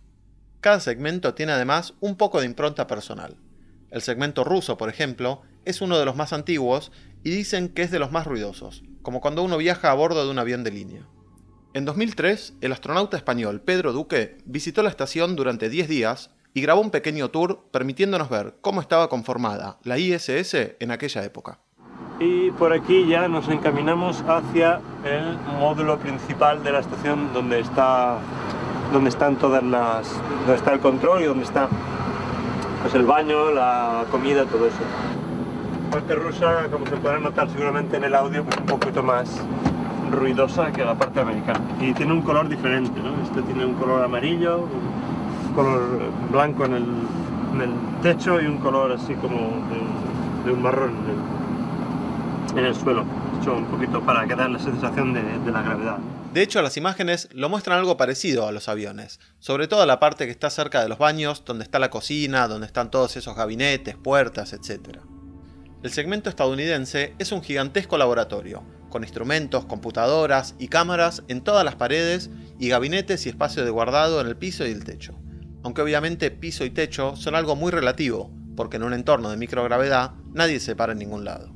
Cada 0.60 0.78
segmento 0.78 1.34
tiene 1.34 1.50
además 1.50 1.94
un 1.98 2.14
poco 2.14 2.38
de 2.38 2.46
impronta 2.46 2.86
personal. 2.86 3.38
El 3.90 4.02
segmento 4.02 4.44
ruso, 4.44 4.76
por 4.76 4.90
ejemplo, 4.90 5.42
es 5.64 5.80
uno 5.80 5.98
de 5.98 6.04
los 6.04 6.14
más 6.14 6.32
antiguos 6.32 6.92
y 7.24 7.30
dicen 7.30 7.68
que 7.68 7.82
es 7.82 7.90
de 7.90 7.98
los 7.98 8.12
más 8.12 8.26
ruidosos, 8.26 8.82
como 9.02 9.20
cuando 9.20 9.42
uno 9.42 9.56
viaja 9.56 9.90
a 9.90 9.94
bordo 9.94 10.24
de 10.24 10.30
un 10.30 10.38
avión 10.38 10.62
de 10.62 10.70
línea. 10.70 11.06
En 11.74 11.84
2003, 11.84 12.54
el 12.60 12.72
astronauta 12.72 13.16
español 13.16 13.60
Pedro 13.60 13.92
Duque 13.92 14.38
visitó 14.44 14.82
la 14.82 14.90
estación 14.90 15.36
durante 15.36 15.70
10 15.70 15.88
días 15.88 16.30
y 16.54 16.60
grabó 16.60 16.80
un 16.80 16.90
pequeño 16.90 17.30
tour 17.30 17.66
permitiéndonos 17.70 18.28
ver 18.28 18.56
cómo 18.60 18.80
estaba 18.80 19.08
conformada 19.08 19.78
la 19.84 19.98
ISS 19.98 20.76
en 20.80 20.90
aquella 20.90 21.24
época. 21.24 21.60
Y 22.20 22.50
por 22.52 22.72
aquí 22.72 23.06
ya 23.06 23.28
nos 23.28 23.48
encaminamos 23.48 24.22
hacia 24.26 24.80
el 25.04 25.38
módulo 25.58 25.98
principal 25.98 26.64
de 26.64 26.72
la 26.72 26.80
estación 26.80 27.32
donde 27.32 27.60
está 27.60 28.18
donde 28.92 29.10
están 29.10 29.36
todas 29.36 29.62
las 29.62 30.10
donde 30.40 30.54
está 30.54 30.72
el 30.72 30.80
control 30.80 31.22
y 31.22 31.26
donde 31.26 31.44
está 31.44 31.68
pues 32.82 32.94
el 32.94 33.06
baño, 33.06 33.50
la 33.50 34.04
comida, 34.10 34.44
todo 34.44 34.66
eso. 34.66 34.78
La 35.84 35.90
parte 35.90 36.14
rusa, 36.14 36.68
como 36.70 36.86
se 36.86 36.96
podrá 36.96 37.18
notar 37.18 37.48
seguramente 37.50 37.96
en 37.96 38.04
el 38.04 38.14
audio, 38.14 38.44
pues 38.44 38.56
un 38.58 38.66
poquito 38.66 39.02
más 39.02 39.40
ruidosa 40.10 40.70
que 40.72 40.84
la 40.84 40.94
parte 40.94 41.20
americana. 41.20 41.60
Y 41.80 41.92
tiene 41.92 42.12
un 42.12 42.22
color 42.22 42.48
diferente, 42.48 43.00
¿no? 43.00 43.22
Este 43.22 43.42
tiene 43.42 43.64
un 43.64 43.74
color 43.74 44.04
amarillo, 44.04 44.68
un 45.48 45.54
color 45.54 45.80
blanco 46.30 46.64
en 46.66 46.74
el, 46.74 46.84
techo 48.02 48.40
y 48.40 48.46
un 48.46 48.58
color 48.58 48.92
así 48.92 49.14
como 49.14 49.38
de, 50.44 50.52
un 50.52 50.62
marrón 50.62 50.90
en 50.90 52.58
el, 52.58 52.58
en 52.58 52.66
el, 52.66 52.74
suelo. 52.74 53.04
Hecho 53.40 53.54
un 53.54 53.64
poquito 53.64 54.00
para 54.00 54.26
que 54.26 54.36
la 54.36 54.58
sensación 54.58 55.12
de 55.12 55.52
la 55.52 55.62
gravedad. 55.62 55.98
De 56.38 56.44
hecho, 56.44 56.62
las 56.62 56.76
imágenes 56.76 57.28
lo 57.32 57.48
muestran 57.48 57.78
algo 57.78 57.96
parecido 57.96 58.46
a 58.46 58.52
los 58.52 58.68
aviones, 58.68 59.18
sobre 59.40 59.66
todo 59.66 59.84
la 59.86 59.98
parte 59.98 60.24
que 60.24 60.30
está 60.30 60.50
cerca 60.50 60.80
de 60.80 60.88
los 60.88 60.96
baños, 60.96 61.42
donde 61.44 61.64
está 61.64 61.80
la 61.80 61.90
cocina, 61.90 62.46
donde 62.46 62.68
están 62.68 62.92
todos 62.92 63.16
esos 63.16 63.34
gabinetes, 63.34 63.96
puertas, 63.96 64.52
etc. 64.52 64.98
El 65.82 65.90
segmento 65.90 66.30
estadounidense 66.30 67.16
es 67.18 67.32
un 67.32 67.42
gigantesco 67.42 67.98
laboratorio, 67.98 68.62
con 68.88 69.02
instrumentos, 69.02 69.64
computadoras 69.64 70.54
y 70.60 70.68
cámaras 70.68 71.24
en 71.26 71.42
todas 71.42 71.64
las 71.64 71.74
paredes 71.74 72.30
y 72.60 72.68
gabinetes 72.68 73.26
y 73.26 73.30
espacio 73.30 73.64
de 73.64 73.70
guardado 73.72 74.20
en 74.20 74.28
el 74.28 74.36
piso 74.36 74.64
y 74.64 74.70
el 74.70 74.84
techo. 74.84 75.18
Aunque 75.64 75.82
obviamente 75.82 76.30
piso 76.30 76.64
y 76.64 76.70
techo 76.70 77.16
son 77.16 77.34
algo 77.34 77.56
muy 77.56 77.72
relativo, 77.72 78.30
porque 78.54 78.76
en 78.76 78.84
un 78.84 78.94
entorno 78.94 79.30
de 79.30 79.38
microgravedad 79.38 80.12
nadie 80.34 80.60
se 80.60 80.76
para 80.76 80.92
en 80.92 81.00
ningún 81.00 81.24
lado. 81.24 81.52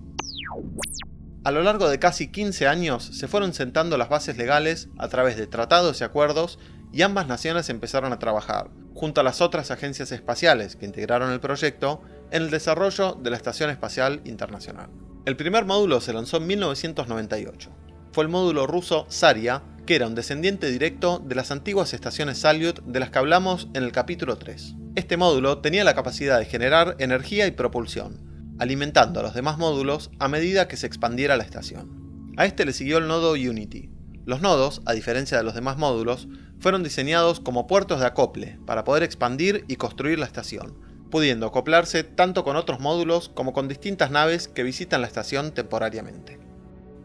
A 1.45 1.51
lo 1.51 1.65
largo 1.65 1.91
de 1.91 1.99
casi 1.99 2.29
15 2.29 2.69
años 2.69 3.05
se 3.05 3.27
fueron 3.27 3.53
sentando 3.53 3.99
las 3.99 4.09
bases 4.09 4.37
legales 4.37 4.89
a 4.97 5.09
través 5.09 5.37
de 5.37 5.49
tratados 5.49 6.01
y 6.01 6.05
acuerdos 6.05 6.61
y 6.93 7.03
ambas 7.03 7.27
naciones 7.27 7.69
empezaron 7.69 8.13
a 8.13 8.21
trabajar, 8.21 8.71
junto 8.95 9.21
a 9.21 9.25
las 9.25 9.41
otras 9.41 9.73
agencias 9.73 10.13
espaciales 10.13 10.77
que 10.77 10.87
integraron 10.87 11.33
el 11.33 11.41
proyecto, 11.41 12.01
en 12.31 12.45
el 12.45 12.51
desarrollo 12.51 13.19
de 13.21 13.31
la 13.31 13.37
Estación 13.37 13.71
Espacial 13.71 14.21
Internacional. 14.25 14.91
El 15.25 15.37
primer 15.37 15.65
módulo 15.65 16.01
se 16.01 16.13
lanzó 16.13 16.37
en 16.37 16.47
1998. 16.47 17.71
Fue 18.13 18.23
el 18.23 18.31
módulo 18.31 18.69
ruso 18.69 19.07
Saria, 19.09 19.65
que 19.85 19.97
era 19.97 20.07
un 20.07 20.15
descendiente 20.15 20.71
directo 20.71 21.19
de 21.19 21.35
las 21.35 21.51
antiguas 21.51 21.93
estaciones 21.93 22.39
Salyut 22.39 22.81
de 22.85 23.01
las 23.01 23.11
que 23.11 23.19
hablamos 23.19 23.67
en 23.75 23.83
el 23.83 23.91
capítulo 23.91 24.39
3. 24.39 24.77
Este 24.95 25.17
módulo 25.17 25.59
tenía 25.59 25.83
la 25.83 25.97
capacidad 25.97 26.39
de 26.39 26.45
generar 26.45 26.95
energía 27.01 27.49
y 27.49 27.51
propulsión, 27.51 28.32
alimentando 28.59 29.21
a 29.21 29.23
los 29.23 29.35
demás 29.35 29.59
módulos 29.59 30.11
a 30.19 30.29
medida 30.29 30.69
que 30.69 30.77
se 30.77 30.87
expandiera 30.87 31.37
la 31.37 31.45
estación. 31.45 32.35
A 32.37 32.47
este 32.47 32.65
le 32.65 32.73
siguió 32.73 32.99
el 32.99 33.09
nodo 33.09 33.33
Unity. 33.33 33.91
Los 34.25 34.41
nodos, 34.41 34.83
a 34.87 34.93
diferencia 34.93 35.37
de 35.37 35.45
los 35.45 35.55
demás 35.55 35.77
módulos, 35.79 36.29
fueron 36.59 36.83
diseñados 36.83 37.41
como 37.41 37.67
puertos 37.67 38.01
de 38.01 38.07
acople 38.07 38.59
para 38.67 38.85
poder 38.85 39.03
expandir 39.03 39.65
y 39.69 39.77
construir 39.77 40.19
la 40.19 40.27
estación, 40.27 40.79
pudiendo 41.11 41.47
acoplarse 41.47 42.05
tanto 42.05 42.45
con 42.45 42.57
otros 42.57 42.81
módulos 42.81 43.29
como 43.29 43.53
con 43.53 43.69
distintas 43.69 44.11
naves 44.11 44.49
que 44.49 44.63
visitan 44.63 45.01
la 45.01 45.09
estación 45.09 45.53
temporariamente. 45.53 46.39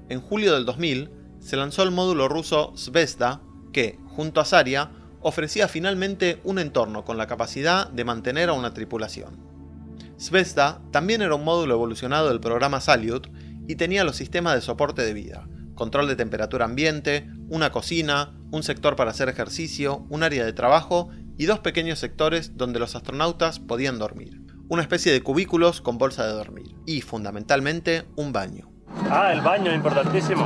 En 0.10 0.22
julio 0.22 0.54
del 0.54 0.66
2000 0.66 1.10
se 1.40 1.58
lanzó 1.58 1.84
el 1.84 1.92
módulo 1.92 2.30
ruso 2.30 2.74
Zvezda, 2.78 3.42
que, 3.74 4.00
junto 4.06 4.40
a 4.40 4.46
Saria, 4.46 4.92
ofrecía 5.22 5.68
finalmente 5.68 6.40
un 6.44 6.60
entorno 6.60 7.04
con 7.04 7.18
la 7.18 7.28
capacidad 7.28 7.90
de 7.90 8.06
mantener 8.06 8.50
a 8.50 8.54
una 8.54 8.74
tripulación. 8.74 9.57
Zvezda 10.20 10.82
también 10.92 11.22
era 11.22 11.36
un 11.36 11.44
módulo 11.44 11.76
evolucionado 11.76 12.30
del 12.30 12.40
programa 12.40 12.82
Salyut 12.82 13.28
y 13.68 13.76
tenía 13.76 14.04
los 14.04 14.16
sistemas 14.16 14.56
de 14.56 14.62
soporte 14.62 15.04
de 15.04 15.14
vida, 15.14 15.48
control 15.76 16.08
de 16.08 16.16
temperatura 16.16 16.66
ambiente, 16.66 17.30
una 17.50 17.72
cocina, 17.72 18.34
un 18.52 18.64
sector 18.64 18.96
para 18.96 19.12
hacer 19.12 19.30
ejercicio, 19.30 20.06
un 20.10 20.24
área 20.24 20.44
de 20.44 20.54
trabajo 20.54 21.10
y 21.38 21.46
dos 21.46 21.60
pequeños 21.60 22.00
sectores 22.00 22.58
donde 22.58 22.80
los 22.80 22.96
astronautas 22.96 23.60
podían 23.60 24.00
dormir. 24.00 24.42
Una 24.70 24.82
especie 24.82 25.12
de 25.12 25.22
cubículos 25.22 25.82
con 25.82 25.98
bolsa 25.98 26.26
de 26.26 26.34
dormir 26.34 26.76
y, 26.86 27.02
fundamentalmente, 27.02 28.06
un 28.16 28.34
baño. 28.34 28.70
Ah, 29.10 29.32
el 29.32 29.42
baño, 29.42 29.74
importantísimo. 29.74 30.46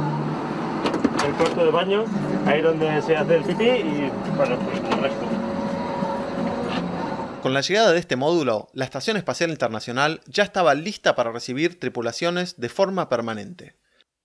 El 1.26 1.34
cuarto 1.34 1.66
de 1.66 1.72
baño, 1.72 2.04
ahí 2.46 2.62
donde 2.62 3.02
se 3.02 3.16
hace 3.16 3.38
el 3.38 3.44
pipí 3.44 3.64
y, 3.64 4.12
bueno, 4.36 4.58
el 4.92 5.02
resto. 5.02 5.31
Con 7.42 7.56
la 7.56 7.62
llegada 7.62 7.92
de 7.92 7.98
este 7.98 8.16
módulo, 8.16 8.70
la 8.74 8.86
Estación 8.86 9.18
Espacial 9.18 9.50
Internacional 9.50 10.22
ya 10.28 10.44
estaba 10.44 10.76
lista 10.76 11.16
para 11.16 11.32
recibir 11.32 11.80
tripulaciones 11.80 12.60
de 12.60 12.70
forma 12.70 13.10
permanente. 13.10 13.76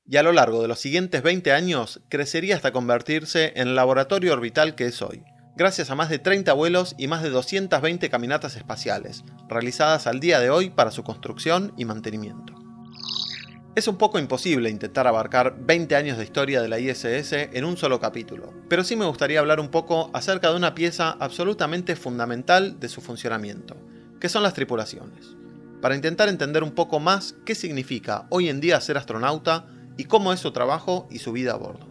Y 0.05 0.19
a 0.19 0.23
lo 0.23 0.33
largo 0.33 0.61
de 0.61 0.69
los 0.69 0.81
siguientes 0.81 1.23
20 1.23 1.51
años 1.53 2.03
crecería 2.11 2.57
hasta 2.57 2.73
convertirse 2.73 3.55
en 3.57 3.69
el 3.69 3.75
laboratorio 3.75 4.35
orbital 4.35 4.75
que 4.75 4.85
es 4.85 5.01
hoy, 5.01 5.25
gracias 5.57 5.91
a 5.91 5.95
más 5.95 6.11
de 6.11 6.19
30 6.19 6.53
vuelos 6.53 6.95
y 6.99 7.07
más 7.07 7.23
de 7.23 7.31
220 7.31 8.11
caminatas 8.11 8.55
espaciales, 8.55 9.25
realizadas 9.49 10.07
al 10.07 10.21
día 10.21 10.39
de 10.39 10.51
hoy 10.51 10.69
para 10.69 10.91
su 10.91 11.03
construcción 11.03 11.73
y 11.79 11.87
mantenimiento. 11.87 12.66
Es 13.77 13.89
un 13.89 13.99
poco 13.99 14.19
imposible 14.19 14.71
intentar 14.71 15.07
abarcar 15.07 15.55
20 15.61 15.97
años 15.97 16.17
de 16.17 16.25
historia 16.25 16.63
de 16.63 16.69
la 16.69 16.79
ISS 16.79 17.33
en 17.35 17.63
un 17.67 17.77
solo 17.77 18.01
capítulo, 18.01 18.55
pero 18.71 18.83
sí 18.83 18.97
me 18.97 19.05
gustaría 19.05 19.39
hablar 19.39 19.61
un 19.61 19.69
poco 19.69 20.11
acerca 20.15 20.49
de 20.49 20.57
una 20.57 20.75
pieza 20.75 21.15
absolutamente 21.21 21.95
fundamental 21.95 22.81
de 22.81 22.89
su 22.89 23.03
funcionamiento, 23.03 23.77
que 24.19 24.31
son 24.31 24.43
las 24.43 24.55
tripulaciones, 24.55 25.37
para 25.83 25.95
intentar 25.95 26.31
entender 26.31 26.63
un 26.63 26.71
poco 26.71 27.01
más 27.01 27.35
qué 27.45 27.55
significa 27.55 28.27
hoy 28.31 28.49
en 28.49 28.63
día 28.63 28.81
ser 28.81 28.97
astronauta 28.97 29.67
y 29.99 30.05
cómo 30.05 30.33
es 30.33 30.41
su 30.41 30.53
trabajo 30.53 31.07
y 31.11 31.19
su 31.19 31.33
vida 31.33 31.53
a 31.53 31.57
bordo. 31.57 31.87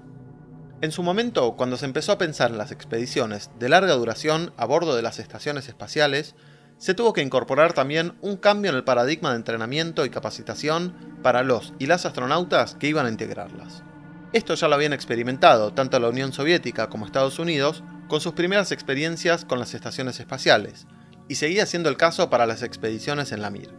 En 0.82 0.92
su 0.92 1.04
momento, 1.04 1.56
cuando 1.56 1.77
se 1.77 1.86
empezó 1.86 2.13
a 2.13 2.18
pensar 2.18 2.50
en 2.50 2.58
las 2.58 2.72
expediciones 2.72 3.51
de 3.60 3.70
larga 3.70 3.94
duración 3.94 4.54
a 4.58 4.65
bordo 4.65 4.96
de 4.96 5.04
las 5.04 5.20
estaciones 5.20 5.68
espaciales, 5.68 6.34
se 6.77 6.94
tuvo 6.94 7.13
que 7.13 7.22
incorporar 7.22 7.74
también 7.74 8.13
un 8.22 8.38
cambio 8.38 8.72
en 8.72 8.77
el 8.77 8.84
paradigma 8.84 9.32
de 9.32 9.38
entrenamiento 9.38 10.05
y 10.05 10.10
capacitación 10.10 10.94
para 11.24 11.44
los 11.44 11.74
y 11.79 11.86
las 11.86 12.05
astronautas 12.05 12.75
que 12.75 12.88
iban 12.88 13.05
a 13.05 13.10
integrarlas. 13.10 13.84
Esto 14.34 14.55
ya 14.55 14.67
lo 14.67 14.75
habían 14.75 14.94
experimentado 14.94 15.74
tanto 15.74 16.00
la 16.00 16.10
Unión 16.10 16.34
Soviética 16.34 16.89
como 16.89 17.05
Estados 17.05 17.39
Unidos 17.39 17.84
con 18.08 18.22
sus 18.22 18.34
primeras 18.34 18.72
experiencias 18.72 19.46
con 19.46 19.60
las 19.60 19.74
estaciones 19.74 20.20
espaciales, 20.20 20.86
y 21.27 21.36
seguía 21.36 21.65
siendo 21.65 21.89
el 21.89 21.98
caso 21.98 22.29
para 22.29 22.46
las 22.46 22.62
expediciones 22.62 23.32
en 23.32 23.41
la 23.41 23.50
Mir. 23.50 23.74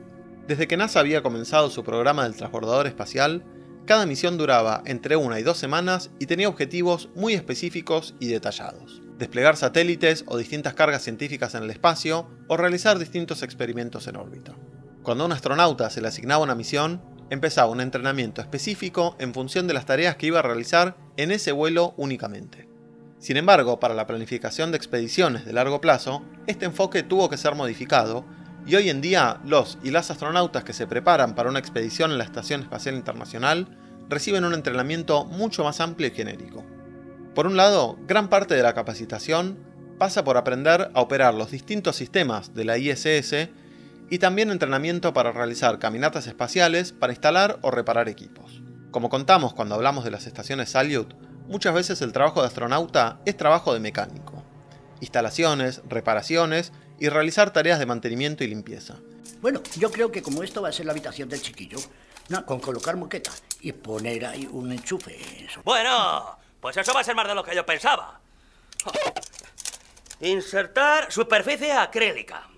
Desde 0.48 0.66
que 0.66 0.76
NASA 0.76 1.00
había 1.00 1.22
comenzado 1.22 1.70
su 1.70 1.84
programa 1.84 2.24
del 2.24 2.36
transbordador 2.36 2.86
espacial, 2.86 3.44
cada 3.86 4.04
misión 4.04 4.36
duraba 4.36 4.82
entre 4.84 5.16
una 5.16 5.38
y 5.38 5.44
dos 5.44 5.58
semanas 5.58 6.10
y 6.18 6.26
tenía 6.26 6.48
objetivos 6.48 7.08
muy 7.14 7.34
específicos 7.34 8.14
y 8.18 8.26
detallados. 8.26 9.00
Desplegar 9.16 9.56
satélites 9.56 10.24
o 10.26 10.36
distintas 10.36 10.74
cargas 10.74 11.02
científicas 11.02 11.54
en 11.54 11.62
el 11.62 11.70
espacio 11.70 12.28
o 12.48 12.56
realizar 12.56 12.98
distintos 12.98 13.42
experimentos 13.42 14.06
en 14.08 14.16
órbita. 14.16 14.54
Cuando 15.02 15.22
a 15.22 15.26
un 15.26 15.32
astronauta 15.32 15.88
se 15.88 16.00
le 16.00 16.08
asignaba 16.08 16.42
una 16.42 16.56
misión, 16.56 17.00
empezaba 17.30 17.70
un 17.70 17.80
entrenamiento 17.80 18.40
específico 18.40 19.16
en 19.20 19.32
función 19.32 19.68
de 19.68 19.74
las 19.74 19.86
tareas 19.86 20.16
que 20.16 20.26
iba 20.26 20.40
a 20.40 20.42
realizar 20.42 20.96
en 21.16 21.30
ese 21.30 21.52
vuelo 21.52 21.94
únicamente. 21.96 22.68
Sin 23.18 23.36
embargo, 23.36 23.80
para 23.80 23.94
la 23.94 24.06
planificación 24.06 24.72
de 24.72 24.76
expediciones 24.76 25.44
de 25.44 25.52
largo 25.52 25.80
plazo, 25.80 26.22
este 26.46 26.66
enfoque 26.66 27.02
tuvo 27.02 27.30
que 27.30 27.36
ser 27.36 27.54
modificado 27.54 28.24
y 28.66 28.74
hoy 28.74 28.90
en 28.90 29.00
día 29.00 29.38
los 29.44 29.78
y 29.82 29.90
las 29.90 30.10
astronautas 30.10 30.64
que 30.64 30.72
se 30.72 30.86
preparan 30.86 31.34
para 31.34 31.48
una 31.48 31.60
expedición 31.60 32.10
en 32.10 32.18
la 32.18 32.24
Estación 32.24 32.62
Espacial 32.62 32.96
Internacional 32.96 33.68
reciben 34.08 34.44
un 34.44 34.54
entrenamiento 34.54 35.24
mucho 35.24 35.64
más 35.64 35.80
amplio 35.80 36.08
y 36.08 36.12
genérico. 36.12 36.64
Por 37.34 37.46
un 37.46 37.56
lado, 37.56 37.96
gran 38.06 38.28
parte 38.28 38.54
de 38.54 38.62
la 38.62 38.74
capacitación 38.74 39.58
pasa 39.98 40.24
por 40.24 40.36
aprender 40.36 40.90
a 40.94 41.00
operar 41.00 41.34
los 41.34 41.50
distintos 41.50 41.96
sistemas 41.96 42.54
de 42.54 42.64
la 42.64 42.76
ISS 42.76 43.50
y 44.10 44.18
también 44.18 44.50
entrenamiento 44.50 45.12
para 45.12 45.32
realizar 45.32 45.78
caminatas 45.78 46.26
espaciales 46.26 46.92
para 46.92 47.12
instalar 47.12 47.58
o 47.62 47.70
reparar 47.70 48.08
equipos. 48.08 48.62
Como 48.90 49.10
contamos 49.10 49.54
cuando 49.54 49.74
hablamos 49.74 50.04
de 50.04 50.10
las 50.10 50.26
estaciones 50.26 50.70
Salyut, 50.70 51.14
muchas 51.48 51.74
veces 51.74 52.02
el 52.02 52.12
trabajo 52.12 52.40
de 52.40 52.48
astronauta 52.48 53.20
es 53.26 53.36
trabajo 53.36 53.74
de 53.74 53.80
mecánico. 53.80 54.42
Instalaciones, 55.00 55.82
reparaciones 55.88 56.72
y 56.98 57.08
realizar 57.08 57.52
tareas 57.52 57.78
de 57.78 57.86
mantenimiento 57.86 58.44
y 58.44 58.48
limpieza. 58.48 58.96
Bueno, 59.40 59.62
yo 59.76 59.90
creo 59.90 60.10
que 60.10 60.22
como 60.22 60.42
esto 60.42 60.62
va 60.62 60.70
a 60.70 60.72
ser 60.72 60.86
la 60.86 60.92
habitación 60.92 61.28
del 61.28 61.42
chiquillo, 61.42 61.78
con 62.44 62.60
colocar 62.60 62.96
moqueta 62.96 63.30
y 63.60 63.72
poner 63.72 64.26
ahí 64.26 64.48
un 64.50 64.72
enchufe. 64.72 65.46
Bueno, 65.64 66.36
pues 66.60 66.76
eso 66.76 66.92
va 66.92 67.00
a 67.00 67.04
ser 67.04 67.14
más 67.14 67.28
de 67.28 67.34
lo 67.34 67.44
que 67.44 67.54
yo 67.54 67.64
pensaba. 67.64 68.20
Insertar 70.20 71.12
superficie 71.12 71.72
acrílica. 71.72 72.48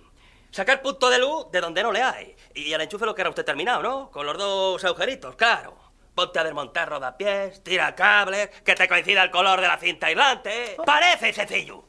Sacar 0.51 0.81
punto 0.81 1.11
de 1.11 1.19
luz 1.19 1.51
de 1.53 1.61
donde 1.61 1.83
no 1.83 1.93
le 1.93 2.03
hay. 2.03 2.37
Y 2.55 2.73
el 2.73 2.81
enchufe 2.81 3.05
lo 3.05 3.15
que 3.15 3.21
era 3.21 3.31
usted 3.31 3.45
terminado, 3.45 3.83
¿no? 3.83 4.11
Con 4.11 4.25
los 4.25 4.39
dos 4.39 4.85
agujeritos, 4.85 5.37
claro. 5.37 5.77
Ponte 6.15 6.39
a 6.39 6.45
desmontar 6.45 6.89
rodapiés, 6.89 7.63
tira 7.63 7.95
cables, 7.95 8.49
que 8.65 8.75
te 8.75 8.89
coincida 8.89 9.23
el 9.23 9.31
color 9.31 9.61
de 9.61 9.69
la 9.69 9.79
cinta 9.79 10.07
aislante. 10.07 10.77
Parece 10.85 11.33
sencillo. 11.33 11.85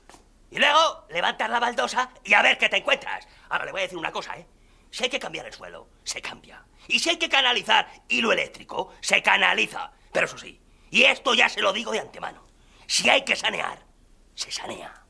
Y 0.52 0.58
luego 0.58 1.06
levantas 1.10 1.50
la 1.50 1.60
baldosa 1.60 2.10
y 2.24 2.34
a 2.34 2.42
ver 2.42 2.58
qué 2.58 2.70
te 2.70 2.78
encuentras. 2.78 3.28
Ahora 3.50 3.66
le 3.66 3.72
voy 3.72 3.82
a 3.82 3.84
decir 3.84 3.98
una 3.98 4.12
cosa, 4.12 4.38
¿eh? 4.38 4.46
Si 4.92 5.04
hay 5.04 5.10
que 5.10 5.20
cambiar 5.20 5.46
el 5.46 5.54
suelo, 5.54 5.88
se 6.04 6.22
cambia. 6.22 6.64
Y 6.88 7.00
si 7.00 7.10
hay 7.10 7.18
que 7.18 7.30
canalizar 7.30 7.88
hilo 8.08 8.32
eléctrico, 8.32 8.92
se 9.02 9.22
canaliza. 9.22 9.92
Pero 10.12 10.26
eso 10.26 10.38
sí, 10.38 10.60
y 10.90 11.04
esto 11.04 11.34
ya 11.36 11.50
se 11.50 11.62
lo 11.62 11.74
digo 11.74 11.92
de 11.92 12.00
antemano. 12.00 12.44
Si 12.88 13.08
hay 13.10 13.24
que 13.24 13.36
sanear, 13.36 13.86
se 14.34 14.52
sanea. 14.52 15.06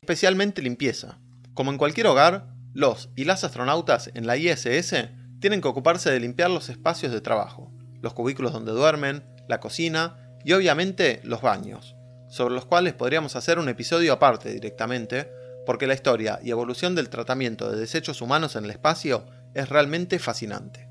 Especialmente 0.00 0.62
limpieza. 0.62 1.18
Como 1.54 1.70
en 1.70 1.78
cualquier 1.78 2.08
hogar, 2.08 2.46
los 2.74 3.10
y 3.14 3.24
las 3.24 3.44
astronautas 3.44 4.10
en 4.14 4.26
la 4.26 4.36
ISS 4.36 5.10
tienen 5.40 5.60
que 5.60 5.68
ocuparse 5.68 6.10
de 6.10 6.20
limpiar 6.20 6.50
los 6.50 6.68
espacios 6.68 7.12
de 7.12 7.20
trabajo, 7.20 7.70
los 8.00 8.14
cubículos 8.14 8.52
donde 8.52 8.72
duermen, 8.72 9.24
la 9.48 9.60
cocina 9.60 10.16
y 10.44 10.52
obviamente 10.52 11.20
los 11.24 11.42
baños, 11.42 11.94
sobre 12.28 12.54
los 12.54 12.66
cuales 12.66 12.94
podríamos 12.94 13.36
hacer 13.36 13.58
un 13.58 13.68
episodio 13.68 14.12
aparte 14.12 14.52
directamente, 14.52 15.30
porque 15.66 15.86
la 15.86 15.94
historia 15.94 16.38
y 16.42 16.50
evolución 16.50 16.94
del 16.94 17.08
tratamiento 17.08 17.70
de 17.70 17.80
desechos 17.80 18.22
humanos 18.22 18.56
en 18.56 18.64
el 18.64 18.70
espacio 18.70 19.26
es 19.54 19.68
realmente 19.68 20.18
fascinante. 20.18 20.88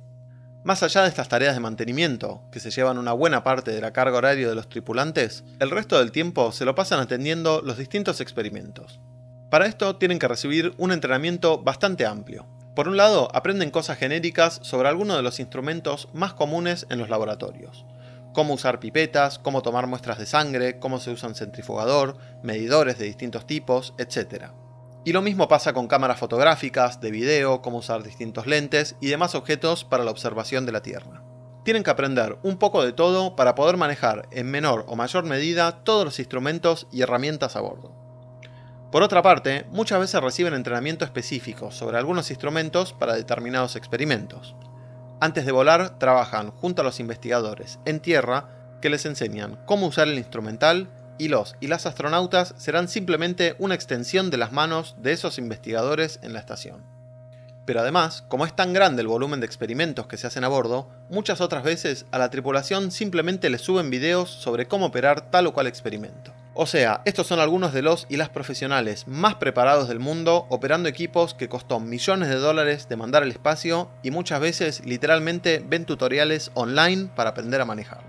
Más 0.64 0.84
allá 0.84 1.04
de 1.04 1.08
estas 1.08 1.30
tareas 1.30 1.54
de 1.54 1.62
mantenimiento, 1.62 2.42
que 2.52 2.60
se 2.60 2.72
llevan 2.72 2.98
una 2.98 3.14
buena 3.14 3.44
parte 3.44 3.72
de 3.72 3.80
la 3.80 3.94
carga 3.94 4.18
horaria 4.18 4.50
de 4.50 4.56
los 4.56 4.68
tripulantes, 4.68 5.46
el 5.60 5.72
resto 5.72 5.98
del 5.98 6.12
tiempo 6.12 6.52
se 6.52 6.66
lo 6.66 6.76
pasan 6.76 7.00
atendiendo 7.00 7.62
los 7.64 7.78
distintos 7.78 8.20
experimentos. 8.20 9.00
Para 9.50 9.66
esto 9.66 9.96
tienen 9.96 10.20
que 10.20 10.28
recibir 10.28 10.74
un 10.78 10.92
entrenamiento 10.92 11.64
bastante 11.64 12.06
amplio. 12.06 12.46
Por 12.76 12.90
un 12.90 12.98
lado, 12.98 13.30
aprenden 13.34 13.72
cosas 13.72 13.98
genéricas 13.98 14.60
sobre 14.62 14.90
algunos 14.90 15.16
de 15.16 15.24
los 15.24 15.40
instrumentos 15.40 16.10
más 16.14 16.34
comunes 16.34 16.86
en 16.90 17.00
los 17.00 17.10
laboratorios. 17.10 17.86
Cómo 18.38 18.54
usar 18.54 18.80
pipetas, 18.80 19.40
cómo 19.40 19.64
tomar 19.64 19.88
muestras 19.88 20.20
de 20.20 20.28
sangre, 20.28 20.78
cómo 20.78 21.00
se 21.00 21.10
usa 21.10 21.28
un 21.28 21.34
centrifugador, 21.34 22.18
medidores 22.44 23.00
de 23.00 23.06
distintos 23.06 23.48
tipos, 23.48 23.96
etc. 23.98 24.52
Y 25.04 25.12
lo 25.12 25.24
mismo 25.24 25.48
pasa 25.48 25.74
con 25.74 25.88
cámaras 25.88 26.20
fotográficas, 26.20 27.02
de 27.02 27.10
video, 27.10 27.64
cómo 27.64 27.80
usar 27.80 28.04
distintos 28.04 28.46
lentes 28.46 28.96
y 29.02 29.08
demás 29.08 29.34
objetos 29.34 29.86
para 29.86 30.04
la 30.04 30.12
observación 30.12 30.68
de 30.68 30.72
la 30.72 30.84
Tierra. 30.84 31.24
Tienen 31.66 31.82
que 31.82 31.90
aprender 31.90 32.38
un 32.44 32.58
poco 32.58 32.86
de 32.86 32.94
todo 32.94 33.36
para 33.36 33.56
poder 33.56 33.76
manejar 33.76 34.28
en 34.30 34.52
menor 34.52 34.86
o 34.88 34.96
mayor 34.96 35.24
medida 35.24 35.84
todos 35.84 36.06
los 36.06 36.20
instrumentos 36.20 36.86
y 36.92 37.02
herramientas 37.02 37.56
a 37.56 37.62
bordo. 37.62 37.96
Por 38.92 39.02
otra 39.02 39.24
parte, 39.24 39.66
muchas 39.72 40.00
veces 40.00 40.22
reciben 40.22 40.54
entrenamiento 40.54 41.06
específico 41.06 41.72
sobre 41.72 41.98
algunos 41.98 42.30
instrumentos 42.30 42.94
para 42.94 43.16
determinados 43.16 43.76
experimentos. 43.76 44.56
Antes 45.20 45.48
de 45.48 45.52
volar, 45.52 45.98
trabajan 45.98 46.52
junto 46.52 46.82
a 46.82 46.86
los 46.86 47.00
investigadores 47.00 47.80
en 47.86 48.00
tierra 48.00 48.50
que 48.82 48.92
les 48.92 49.06
enseñan 49.08 49.58
cómo 49.66 49.88
usar 49.88 50.08
el 50.08 50.18
instrumental 50.20 50.90
y 51.18 51.30
los 51.30 51.56
y 51.60 51.68
las 51.68 51.88
astronautas 51.88 52.54
serán 52.58 52.88
simplemente 52.88 53.56
una 53.58 53.74
extensión 53.74 54.30
de 54.30 54.38
las 54.38 54.52
manos 54.52 54.96
de 55.00 55.14
esos 55.14 55.40
investigadores 55.40 56.20
en 56.22 56.34
la 56.34 56.40
estación. 56.40 56.84
Pero 57.66 57.82
además, 57.82 58.24
como 58.30 58.46
es 58.46 58.56
tan 58.56 58.74
grande 58.74 59.02
el 59.02 59.08
volumen 59.08 59.40
de 59.40 59.48
experimentos 59.48 60.06
que 60.06 60.18
se 60.18 60.28
hacen 60.28 60.44
a 60.44 60.48
bordo, 60.50 60.88
muchas 61.10 61.42
otras 61.42 61.64
veces 61.64 62.06
a 62.12 62.20
la 62.20 62.30
tripulación 62.30 62.92
simplemente 62.92 63.50
les 63.50 63.62
suben 63.62 63.90
videos 63.90 64.30
sobre 64.30 64.68
cómo 64.68 64.86
operar 64.86 65.32
tal 65.32 65.48
o 65.48 65.54
cual 65.54 65.66
experimento. 65.66 66.37
O 66.60 66.66
sea, 66.66 67.02
estos 67.06 67.28
son 67.28 67.40
algunos 67.40 67.72
de 67.72 67.84
los 67.84 68.08
y 68.10 68.18
las 68.18 68.30
profesionales 68.30 69.08
más 69.08 69.36
preparados 69.36 69.88
del 69.88 70.00
mundo 70.00 70.48
operando 70.50 70.90
equipos 70.90 71.36
que 71.36 71.48
costó 71.48 71.80
millones 71.80 72.30
de 72.30 72.36
dólares 72.38 72.90
de 72.90 72.96
mandar 72.96 73.22
al 73.22 73.30
espacio 73.30 73.92
y 74.02 74.10
muchas 74.10 74.40
veces 74.40 74.82
literalmente 74.84 75.64
ven 75.64 75.86
tutoriales 75.86 76.50
online 76.56 77.10
para 77.16 77.30
aprender 77.30 77.62
a 77.62 77.66
manejarlos. 77.66 78.08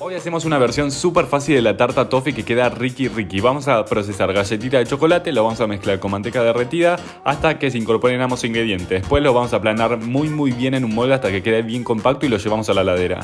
Hoy 0.00 0.14
hacemos 0.14 0.44
una 0.44 0.58
versión 0.58 0.90
súper 0.90 1.26
fácil 1.26 1.54
de 1.54 1.62
la 1.62 1.76
tarta 1.76 2.08
toffee 2.08 2.34
que 2.34 2.44
queda 2.44 2.70
ricky 2.70 3.06
ricky. 3.06 3.38
Vamos 3.38 3.68
a 3.68 3.84
procesar 3.84 4.32
galletita 4.32 4.78
de 4.78 4.86
chocolate, 4.86 5.30
lo 5.30 5.44
vamos 5.44 5.60
a 5.60 5.68
mezclar 5.68 6.00
con 6.00 6.10
manteca 6.10 6.42
derretida 6.42 6.96
hasta 7.24 7.60
que 7.60 7.70
se 7.70 7.78
incorporen 7.78 8.20
ambos 8.20 8.42
ingredientes. 8.42 9.02
Después 9.02 9.22
lo 9.22 9.32
vamos 9.32 9.52
a 9.52 9.58
aplanar 9.58 9.96
muy 9.96 10.28
muy 10.28 10.50
bien 10.50 10.74
en 10.74 10.84
un 10.84 10.92
molde 10.92 11.14
hasta 11.14 11.30
que 11.30 11.40
quede 11.40 11.62
bien 11.62 11.84
compacto 11.84 12.26
y 12.26 12.30
lo 12.30 12.38
llevamos 12.38 12.68
a 12.68 12.74
la 12.74 12.82
ladera. 12.82 13.20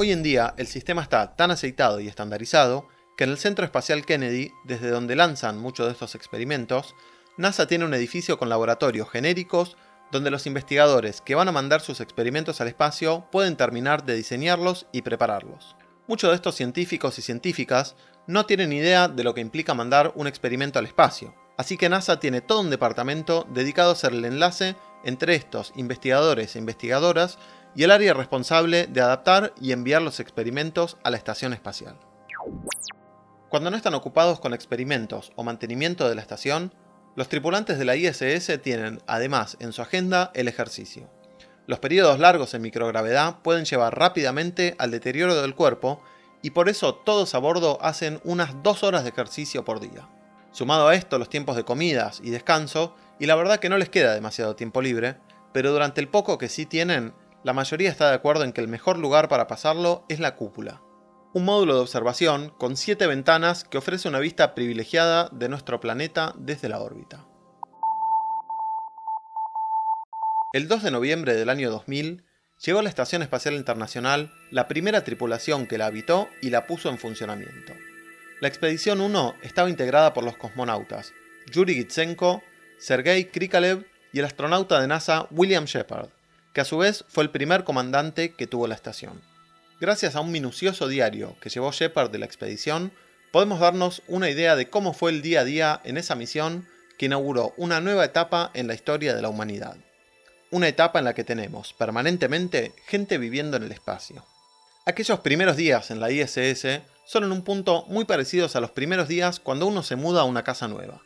Hoy 0.00 0.12
en 0.12 0.22
día 0.22 0.54
el 0.56 0.68
sistema 0.68 1.02
está 1.02 1.34
tan 1.34 1.50
aceitado 1.50 1.98
y 1.98 2.06
estandarizado 2.06 2.86
que 3.16 3.24
en 3.24 3.30
el 3.30 3.36
Centro 3.36 3.64
Espacial 3.64 4.06
Kennedy, 4.06 4.52
desde 4.62 4.90
donde 4.90 5.16
lanzan 5.16 5.58
muchos 5.58 5.86
de 5.86 5.92
estos 5.92 6.14
experimentos, 6.14 6.94
NASA 7.36 7.66
tiene 7.66 7.84
un 7.84 7.92
edificio 7.92 8.38
con 8.38 8.48
laboratorios 8.48 9.10
genéricos 9.10 9.76
donde 10.12 10.30
los 10.30 10.46
investigadores 10.46 11.20
que 11.20 11.34
van 11.34 11.48
a 11.48 11.52
mandar 11.52 11.80
sus 11.80 12.00
experimentos 12.00 12.60
al 12.60 12.68
espacio 12.68 13.26
pueden 13.32 13.56
terminar 13.56 14.04
de 14.04 14.14
diseñarlos 14.14 14.86
y 14.92 15.02
prepararlos. 15.02 15.74
Muchos 16.06 16.30
de 16.30 16.36
estos 16.36 16.54
científicos 16.54 17.18
y 17.18 17.22
científicas 17.22 17.96
no 18.28 18.46
tienen 18.46 18.72
idea 18.72 19.08
de 19.08 19.24
lo 19.24 19.34
que 19.34 19.40
implica 19.40 19.74
mandar 19.74 20.12
un 20.14 20.28
experimento 20.28 20.78
al 20.78 20.86
espacio, 20.86 21.34
así 21.56 21.76
que 21.76 21.88
NASA 21.88 22.20
tiene 22.20 22.40
todo 22.40 22.60
un 22.60 22.70
departamento 22.70 23.48
dedicado 23.52 23.90
a 23.90 23.94
hacer 23.94 24.12
el 24.12 24.24
enlace 24.24 24.76
entre 25.02 25.34
estos 25.34 25.72
investigadores 25.74 26.54
e 26.54 26.60
investigadoras 26.60 27.36
y 27.78 27.84
el 27.84 27.92
área 27.92 28.12
responsable 28.12 28.88
de 28.88 29.00
adaptar 29.00 29.54
y 29.60 29.70
enviar 29.70 30.02
los 30.02 30.18
experimentos 30.18 30.96
a 31.04 31.12
la 31.12 31.16
estación 31.16 31.52
espacial. 31.52 31.96
Cuando 33.48 33.70
no 33.70 33.76
están 33.76 33.94
ocupados 33.94 34.40
con 34.40 34.52
experimentos 34.52 35.30
o 35.36 35.44
mantenimiento 35.44 36.08
de 36.08 36.16
la 36.16 36.20
estación, 36.20 36.74
los 37.14 37.28
tripulantes 37.28 37.78
de 37.78 37.84
la 37.84 37.94
ISS 37.94 38.60
tienen, 38.62 39.00
además, 39.06 39.56
en 39.60 39.72
su 39.72 39.80
agenda 39.80 40.32
el 40.34 40.48
ejercicio. 40.48 41.08
Los 41.68 41.78
periodos 41.78 42.18
largos 42.18 42.52
en 42.52 42.62
microgravedad 42.62 43.36
pueden 43.42 43.64
llevar 43.64 43.96
rápidamente 43.96 44.74
al 44.80 44.90
deterioro 44.90 45.40
del 45.40 45.54
cuerpo 45.54 46.02
y 46.42 46.50
por 46.50 46.68
eso 46.68 46.96
todos 46.96 47.32
a 47.36 47.38
bordo 47.38 47.78
hacen 47.80 48.20
unas 48.24 48.60
dos 48.64 48.82
horas 48.82 49.04
de 49.04 49.10
ejercicio 49.10 49.64
por 49.64 49.78
día. 49.78 50.08
Sumado 50.50 50.88
a 50.88 50.96
esto 50.96 51.16
los 51.16 51.30
tiempos 51.30 51.54
de 51.54 51.64
comidas 51.64 52.20
y 52.24 52.30
descanso, 52.30 52.96
y 53.20 53.26
la 53.26 53.36
verdad 53.36 53.60
que 53.60 53.68
no 53.68 53.78
les 53.78 53.88
queda 53.88 54.14
demasiado 54.14 54.56
tiempo 54.56 54.82
libre, 54.82 55.14
pero 55.52 55.70
durante 55.70 56.00
el 56.00 56.08
poco 56.08 56.38
que 56.38 56.48
sí 56.48 56.66
tienen, 56.66 57.14
la 57.44 57.52
mayoría 57.52 57.90
está 57.90 58.08
de 58.08 58.14
acuerdo 58.14 58.44
en 58.44 58.52
que 58.52 58.60
el 58.60 58.68
mejor 58.68 58.98
lugar 58.98 59.28
para 59.28 59.46
pasarlo 59.46 60.04
es 60.08 60.20
la 60.20 60.34
cúpula. 60.34 60.82
Un 61.34 61.44
módulo 61.44 61.74
de 61.74 61.80
observación 61.80 62.52
con 62.58 62.76
7 62.76 63.06
ventanas 63.06 63.64
que 63.64 63.78
ofrece 63.78 64.08
una 64.08 64.18
vista 64.18 64.54
privilegiada 64.54 65.28
de 65.30 65.48
nuestro 65.48 65.78
planeta 65.78 66.34
desde 66.36 66.68
la 66.68 66.80
órbita. 66.80 67.26
El 70.52 70.66
2 70.66 70.82
de 70.82 70.90
noviembre 70.90 71.34
del 71.34 71.50
año 71.50 71.70
2000 71.70 72.24
llegó 72.64 72.78
a 72.80 72.82
la 72.82 72.88
Estación 72.88 73.22
Espacial 73.22 73.54
Internacional 73.54 74.32
la 74.50 74.66
primera 74.66 75.04
tripulación 75.04 75.66
que 75.66 75.78
la 75.78 75.86
habitó 75.86 76.28
y 76.42 76.50
la 76.50 76.66
puso 76.66 76.88
en 76.88 76.98
funcionamiento. 76.98 77.74
La 78.40 78.48
expedición 78.48 79.00
1 79.00 79.34
estaba 79.42 79.70
integrada 79.70 80.14
por 80.14 80.24
los 80.24 80.36
cosmonautas 80.36 81.12
Yuri 81.50 81.74
Gitsenko, 81.74 82.42
Sergei 82.78 83.26
Krikalev 83.26 83.86
y 84.12 84.18
el 84.20 84.24
astronauta 84.24 84.80
de 84.80 84.88
NASA 84.88 85.26
William 85.30 85.66
Shepard, 85.66 86.08
que 86.52 86.60
a 86.60 86.64
su 86.64 86.78
vez 86.78 87.04
fue 87.08 87.24
el 87.24 87.30
primer 87.30 87.64
comandante 87.64 88.34
que 88.34 88.46
tuvo 88.46 88.66
la 88.66 88.74
estación. 88.74 89.20
Gracias 89.80 90.16
a 90.16 90.20
un 90.20 90.32
minucioso 90.32 90.88
diario 90.88 91.36
que 91.40 91.50
llevó 91.50 91.70
Shepard 91.70 92.10
de 92.10 92.18
la 92.18 92.26
expedición, 92.26 92.92
podemos 93.30 93.60
darnos 93.60 94.02
una 94.08 94.28
idea 94.28 94.56
de 94.56 94.68
cómo 94.68 94.92
fue 94.92 95.10
el 95.10 95.22
día 95.22 95.40
a 95.40 95.44
día 95.44 95.80
en 95.84 95.96
esa 95.96 96.14
misión 96.14 96.66
que 96.98 97.06
inauguró 97.06 97.54
una 97.56 97.80
nueva 97.80 98.04
etapa 98.04 98.50
en 98.54 98.66
la 98.66 98.74
historia 98.74 99.14
de 99.14 99.22
la 99.22 99.28
humanidad. 99.28 99.76
Una 100.50 100.66
etapa 100.66 100.98
en 100.98 101.04
la 101.04 101.14
que 101.14 101.24
tenemos 101.24 101.74
permanentemente 101.74 102.72
gente 102.86 103.18
viviendo 103.18 103.56
en 103.56 103.62
el 103.62 103.72
espacio. 103.72 104.26
Aquellos 104.84 105.20
primeros 105.20 105.56
días 105.56 105.90
en 105.90 106.00
la 106.00 106.10
ISS 106.10 106.80
son 107.06 107.24
en 107.24 107.32
un 107.32 107.42
punto 107.42 107.84
muy 107.88 108.04
parecidos 108.04 108.56
a 108.56 108.60
los 108.60 108.70
primeros 108.70 109.06
días 109.06 109.38
cuando 109.38 109.66
uno 109.66 109.82
se 109.82 109.96
muda 109.96 110.22
a 110.22 110.24
una 110.24 110.42
casa 110.42 110.66
nueva. 110.66 111.02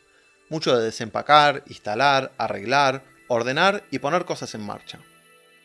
Mucho 0.49 0.75
de 0.77 0.85
desempacar, 0.85 1.63
instalar, 1.67 2.31
arreglar, 2.37 3.03
ordenar 3.27 3.83
y 3.91 3.99
poner 3.99 4.25
cosas 4.25 4.55
en 4.55 4.61
marcha. 4.61 4.99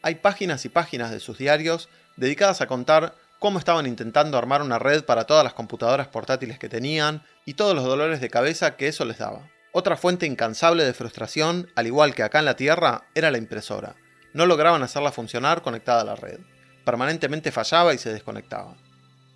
Hay 0.03 0.17
páginas 0.17 0.65
y 0.65 0.69
páginas 0.69 1.11
de 1.11 1.21
sus 1.21 1.39
diarios 1.39 1.89
dedicadas 2.17 2.61
a 2.61 2.67
contar 2.67 3.15
cómo 3.39 3.59
estaban 3.59 3.87
intentando 3.87 4.39
armar 4.39 4.63
una 4.63 4.79
red 4.79 5.05
para 5.05 5.25
todas 5.25 5.45
las 5.45 5.55
computadoras 5.55 6.09
portátiles 6.09 6.59
que 6.59 6.69
tenían 6.69 7.23
y 7.45 7.55
todos 7.55 7.75
los 7.75 7.85
dolores 7.85 8.21
de 8.21 8.31
cabeza 8.31 8.77
que 8.77 8.89
eso 8.89 9.05
les 9.05 9.19
daba. 9.19 9.49
Otra 9.73 9.97
fuente 9.97 10.27
incansable 10.27 10.85
de 10.85 10.95
frustración, 10.95 11.71
al 11.77 11.87
igual 11.87 12.15
que 12.15 12.23
acá 12.23 12.39
en 12.39 12.47
la 12.47 12.57
Tierra, 12.57 13.05
era 13.15 13.31
la 13.31 13.39
impresora. 13.39 13.97
No 14.33 14.47
lograban 14.47 14.83
hacerla 14.83 15.13
funcionar 15.13 15.63
conectada 15.63 16.03
a 16.03 16.05
la 16.05 16.17
red. 16.17 16.41
Permanentemente 16.85 17.53
fallaba 17.53 17.95
y 17.95 17.99
se 17.99 18.13
desconectaba. 18.13 18.77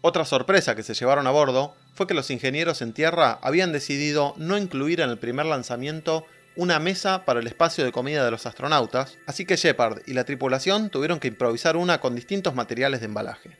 Otra 0.00 0.24
sorpresa 0.24 0.74
que 0.74 0.82
se 0.82 0.94
llevaron 0.94 1.26
a 1.26 1.30
bordo 1.30 1.76
fue 1.94 2.06
que 2.06 2.14
los 2.14 2.30
ingenieros 2.30 2.82
en 2.82 2.92
tierra 2.92 3.38
habían 3.42 3.72
decidido 3.72 4.34
no 4.36 4.58
incluir 4.58 5.00
en 5.00 5.10
el 5.10 5.18
primer 5.18 5.46
lanzamiento 5.46 6.24
una 6.56 6.78
mesa 6.78 7.24
para 7.24 7.40
el 7.40 7.46
espacio 7.46 7.84
de 7.84 7.92
comida 7.92 8.24
de 8.24 8.30
los 8.30 8.46
astronautas, 8.46 9.18
así 9.26 9.44
que 9.44 9.56
Shepard 9.56 10.02
y 10.06 10.12
la 10.12 10.24
tripulación 10.24 10.90
tuvieron 10.90 11.18
que 11.18 11.28
improvisar 11.28 11.76
una 11.76 11.98
con 11.98 12.14
distintos 12.14 12.54
materiales 12.54 13.00
de 13.00 13.06
embalaje. 13.06 13.56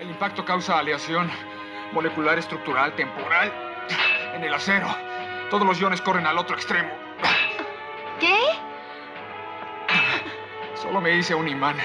El 0.00 0.10
impacto 0.10 0.44
causa 0.44 0.78
aleación 0.78 1.30
molecular, 1.92 2.38
estructural, 2.38 2.94
temporal 2.96 3.52
en 4.34 4.44
el 4.44 4.52
acero. 4.52 4.88
Todos 5.50 5.66
los 5.66 5.80
iones 5.80 6.00
corren 6.00 6.26
al 6.26 6.38
otro 6.38 6.56
extremo. 6.56 6.90
¿Qué? 8.20 8.36
Solo 10.74 11.00
me 11.00 11.16
hice 11.16 11.34
un 11.34 11.48
imán. 11.48 11.76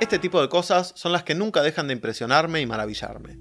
Este 0.00 0.18
tipo 0.18 0.40
de 0.40 0.48
cosas 0.48 0.92
son 0.96 1.12
las 1.12 1.24
que 1.24 1.34
nunca 1.34 1.62
dejan 1.62 1.88
de 1.88 1.94
impresionarme 1.94 2.60
y 2.60 2.66
maravillarme. 2.66 3.38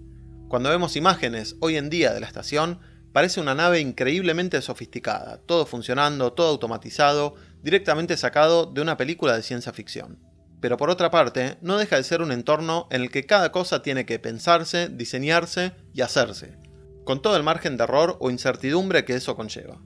Cuando 0.50 0.70
vemos 0.70 0.96
imágenes 0.96 1.56
hoy 1.62 1.78
en 1.78 1.90
día 1.90 2.14
de 2.14 2.20
la 2.20 2.28
estación, 2.28 2.80
Parece 3.18 3.42
una 3.42 3.56
nave 3.56 3.80
increíblemente 3.80 4.62
sofisticada, 4.62 5.40
todo 5.48 5.66
funcionando, 5.66 6.34
todo 6.34 6.50
automatizado, 6.50 7.34
directamente 7.64 8.16
sacado 8.16 8.68
de 8.68 8.80
una 8.80 8.96
película 8.96 9.36
de 9.36 9.42
ciencia 9.42 9.74
ficción. 9.74 10.20
Pero 10.62 10.78
por 10.78 10.92
otra 10.92 11.10
parte, 11.10 11.58
no 11.62 11.80
deja 11.80 11.96
de 11.96 12.04
ser 12.04 12.22
un 12.22 12.32
entorno 12.32 12.88
en 12.92 13.02
el 13.02 13.10
que 13.10 13.26
cada 13.26 13.52
cosa 13.52 13.82
tiene 13.82 14.06
que 14.06 14.20
pensarse, 14.20 14.90
diseñarse 14.90 15.72
y 15.96 16.02
hacerse, 16.02 16.60
con 17.06 17.24
todo 17.24 17.36
el 17.38 17.42
margen 17.42 17.76
de 17.76 17.86
error 17.86 18.18
o 18.20 18.30
incertidumbre 18.30 19.04
que 19.04 19.16
eso 19.16 19.36
conlleva. 19.36 19.82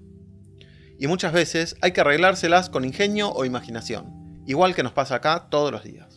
Y 1.00 1.08
muchas 1.08 1.32
veces 1.32 1.78
hay 1.80 1.94
que 1.94 2.02
arreglárselas 2.02 2.70
con 2.70 2.84
ingenio 2.84 3.32
o 3.32 3.46
imaginación, 3.46 4.44
igual 4.46 4.76
que 4.76 4.84
nos 4.84 4.92
pasa 4.92 5.16
acá 5.16 5.48
todos 5.50 5.72
los 5.72 5.86
días. 5.86 6.11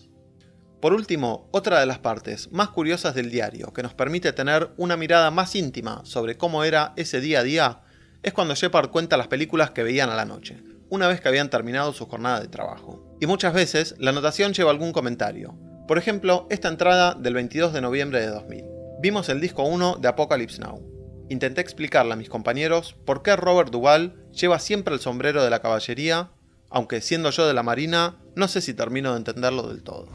Por 0.85 0.93
último, 0.93 1.49
otra 1.51 1.81
de 1.81 1.87
las 1.87 1.99
partes 1.99 2.53
más 2.53 2.69
curiosas 2.69 3.15
del 3.15 3.31
diario 3.31 3.73
que 3.73 3.83
nos 3.83 3.95
permite 3.95 4.35
tener 4.35 4.69
una 4.77 4.99
mirada 4.99 5.31
más 5.31 5.55
íntima 5.55 6.03
sobre 6.05 6.37
cómo 6.37 6.63
era 6.63 6.93
ese 6.97 7.23
día 7.23 7.41
a 7.41 7.43
día 7.43 7.81
es 8.23 8.35
cuando 8.35 8.55
Shepard 8.55 8.91
cuenta 8.91 9.17
las 9.17 9.29
películas 9.29 9.71
que 9.71 9.83
veían 9.83 10.11
a 10.11 10.15
la 10.15 10.27
noche, 10.27 10.63
una 10.91 11.09
vez 11.09 11.23
que 11.23 11.29
habían 11.29 11.49
terminado 11.49 11.95
su 11.95 12.05
jornada 12.05 12.43
de 12.43 12.49
trabajo. 12.49 13.17
Y 13.19 13.25
muchas 13.25 13.55
veces 13.55 13.95
la 13.99 14.11
anotación 14.11 14.53
lleva 14.53 14.73
algún 14.73 14.93
comentario. 14.93 15.57
Por 15.89 15.97
ejemplo, 15.97 16.47
esta 16.51 16.69
entrada 16.69 17.15
del 17.15 17.33
22 17.33 17.73
de 17.73 17.81
noviembre 17.81 18.21
de 18.21 18.27
2000. 18.27 18.65
Vimos 19.01 19.31
el 19.31 19.41
disco 19.41 19.63
1 19.63 19.97
de 20.03 20.09
Apocalypse 20.09 20.61
Now. 20.61 20.83
Intenté 21.31 21.63
explicarle 21.63 22.13
a 22.13 22.17
mis 22.17 22.29
compañeros 22.29 22.95
por 23.07 23.23
qué 23.23 23.37
Robert 23.37 23.71
Duvall 23.71 24.23
lleva 24.33 24.59
siempre 24.59 24.93
el 24.93 25.01
sombrero 25.01 25.43
de 25.43 25.49
la 25.49 25.63
caballería, 25.63 26.29
aunque 26.69 27.01
siendo 27.01 27.31
yo 27.31 27.47
de 27.47 27.55
la 27.55 27.63
marina, 27.63 28.19
no 28.37 28.49
sé 28.49 28.61
si 28.61 28.75
termino 28.75 29.13
de 29.13 29.17
entenderlo 29.17 29.67
del 29.69 29.83
todo. 29.83 30.09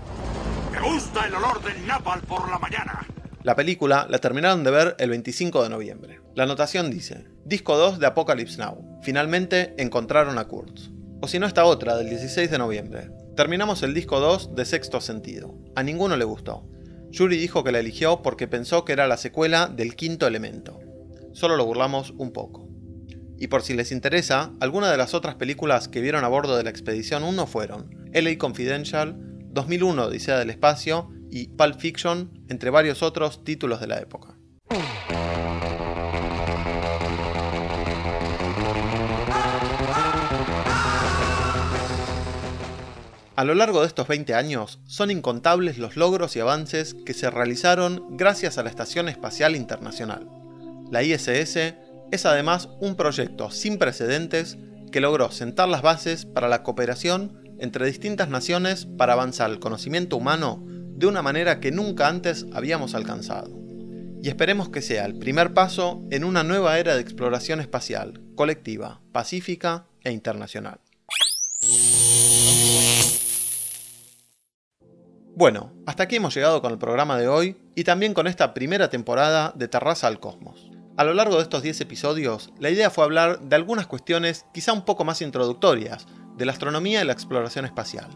Me 0.71 0.79
gusta 0.81 1.25
el 1.25 1.33
olor 1.33 1.63
del 1.63 1.85
napal 1.87 2.21
por 2.21 2.49
la 2.49 2.59
mañana. 2.59 3.05
La 3.43 3.55
película 3.55 4.05
la 4.09 4.19
terminaron 4.19 4.63
de 4.63 4.71
ver 4.71 4.95
el 4.99 5.09
25 5.09 5.63
de 5.63 5.69
noviembre. 5.69 6.21
La 6.35 6.43
anotación 6.43 6.91
dice, 6.91 7.25
disco 7.43 7.77
2 7.77 7.99
de 7.99 8.05
Apocalypse 8.05 8.57
Now. 8.59 8.99
Finalmente 9.01 9.73
encontraron 9.77 10.37
a 10.37 10.47
Kurtz. 10.47 10.91
O 11.21 11.27
si 11.27 11.39
no 11.39 11.47
esta 11.47 11.65
otra, 11.65 11.97
del 11.97 12.09
16 12.09 12.51
de 12.51 12.57
noviembre. 12.57 13.11
Terminamos 13.35 13.81
el 13.83 13.93
disco 13.93 14.19
2 14.19 14.55
de 14.55 14.65
Sexto 14.65 15.01
Sentido. 15.01 15.57
A 15.75 15.83
ninguno 15.83 16.15
le 16.17 16.25
gustó. 16.25 16.69
Yuri 17.09 17.37
dijo 17.37 17.63
que 17.63 17.71
la 17.71 17.79
eligió 17.79 18.21
porque 18.21 18.47
pensó 18.47 18.85
que 18.85 18.93
era 18.93 19.07
la 19.07 19.17
secuela 19.17 19.67
del 19.67 19.95
quinto 19.95 20.27
elemento. 20.27 20.79
Solo 21.33 21.57
lo 21.57 21.65
burlamos 21.65 22.13
un 22.17 22.31
poco. 22.31 22.69
Y 23.37 23.47
por 23.47 23.63
si 23.63 23.73
les 23.73 23.91
interesa, 23.91 24.51
algunas 24.59 24.91
de 24.91 24.97
las 24.97 25.13
otras 25.13 25.35
películas 25.35 25.87
que 25.87 26.01
vieron 26.01 26.25
a 26.25 26.27
bordo 26.27 26.57
de 26.57 26.63
la 26.63 26.69
Expedición 26.69 27.23
1 27.23 27.47
fueron 27.47 27.89
LA 28.13 28.37
Confidential, 28.37 29.28
2001 29.51 30.05
Odisea 30.05 30.37
del 30.37 30.49
Espacio 30.49 31.09
y 31.31 31.47
Pulp 31.47 31.79
Fiction, 31.79 32.45
entre 32.49 32.69
varios 32.69 33.03
otros 33.03 33.43
títulos 33.43 33.79
de 33.79 33.87
la 33.87 33.99
época. 33.99 34.35
A 43.39 43.45
lo 43.45 43.55
largo 43.55 43.79
de 43.79 43.87
estos 43.87 44.05
20 44.05 44.33
años, 44.33 44.81
son 44.85 45.11
incontables 45.11 45.77
los 45.77 45.95
logros 45.95 46.35
y 46.35 46.41
avances 46.41 46.93
que 47.05 47.13
se 47.13 47.29
realizaron 47.29 48.17
gracias 48.17 48.57
a 48.57 48.63
la 48.63 48.69
Estación 48.69 49.07
Espacial 49.07 49.55
Internacional. 49.55 50.27
La 50.91 51.03
ISS 51.03 51.55
es 52.11 52.25
además 52.25 52.67
un 52.81 52.97
proyecto 52.97 53.49
sin 53.49 53.77
precedentes 53.77 54.57
que 54.91 54.99
logró 54.99 55.31
sentar 55.31 55.69
las 55.69 55.81
bases 55.81 56.25
para 56.25 56.49
la 56.49 56.63
cooperación 56.63 57.38
entre 57.59 57.85
distintas 57.85 58.29
naciones 58.29 58.85
para 58.85 59.13
avanzar 59.13 59.49
el 59.49 59.59
conocimiento 59.59 60.17
humano 60.17 60.63
de 60.67 61.07
una 61.07 61.21
manera 61.21 61.59
que 61.59 61.71
nunca 61.71 62.07
antes 62.07 62.45
habíamos 62.53 62.95
alcanzado. 62.95 63.49
Y 64.21 64.27
esperemos 64.27 64.69
que 64.69 64.81
sea 64.81 65.05
el 65.05 65.17
primer 65.17 65.53
paso 65.53 66.03
en 66.11 66.25
una 66.25 66.43
nueva 66.43 66.77
era 66.77 66.95
de 66.95 67.01
exploración 67.01 67.61
espacial, 67.61 68.21
colectiva, 68.35 68.99
pacífica 69.13 69.85
e 70.03 70.11
internacional. 70.11 70.79
Bueno, 75.35 75.71
hasta 75.85 76.03
aquí 76.03 76.17
hemos 76.17 76.35
llegado 76.35 76.61
con 76.61 76.73
el 76.73 76.77
programa 76.77 77.17
de 77.17 77.29
hoy 77.29 77.55
y 77.73 77.85
también 77.85 78.13
con 78.13 78.27
esta 78.27 78.53
primera 78.53 78.89
temporada 78.89 79.53
de 79.55 79.69
Terraza 79.69 80.07
al 80.07 80.19
Cosmos. 80.19 80.69
A 80.97 81.05
lo 81.05 81.13
largo 81.13 81.37
de 81.37 81.43
estos 81.43 81.63
10 81.63 81.79
episodios, 81.79 82.51
la 82.59 82.69
idea 82.69 82.89
fue 82.89 83.05
hablar 83.05 83.39
de 83.39 83.55
algunas 83.55 83.87
cuestiones 83.87 84.45
quizá 84.53 84.73
un 84.73 84.83
poco 84.83 85.05
más 85.05 85.21
introductorias, 85.21 86.07
de 86.39 86.45
la 86.45 86.53
astronomía 86.53 87.01
y 87.01 87.05
la 87.05 87.13
exploración 87.13 87.65
espacial, 87.65 88.07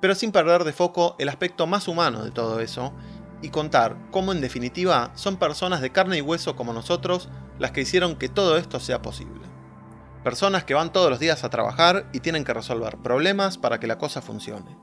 pero 0.00 0.14
sin 0.14 0.30
perder 0.30 0.64
de 0.64 0.72
foco 0.72 1.16
el 1.18 1.30
aspecto 1.30 1.66
más 1.66 1.88
humano 1.88 2.22
de 2.22 2.30
todo 2.30 2.60
eso 2.60 2.92
y 3.40 3.48
contar 3.48 3.96
cómo 4.10 4.32
en 4.32 4.42
definitiva 4.42 5.10
son 5.14 5.38
personas 5.38 5.80
de 5.80 5.90
carne 5.90 6.18
y 6.18 6.20
hueso 6.20 6.56
como 6.56 6.74
nosotros 6.74 7.30
las 7.58 7.72
que 7.72 7.80
hicieron 7.80 8.16
que 8.16 8.28
todo 8.28 8.58
esto 8.58 8.80
sea 8.80 9.00
posible. 9.00 9.46
Personas 10.22 10.64
que 10.64 10.74
van 10.74 10.92
todos 10.92 11.08
los 11.08 11.18
días 11.18 11.42
a 11.42 11.50
trabajar 11.50 12.06
y 12.12 12.20
tienen 12.20 12.44
que 12.44 12.54
resolver 12.54 12.98
problemas 12.98 13.56
para 13.56 13.80
que 13.80 13.86
la 13.86 13.98
cosa 13.98 14.20
funcione. 14.20 14.76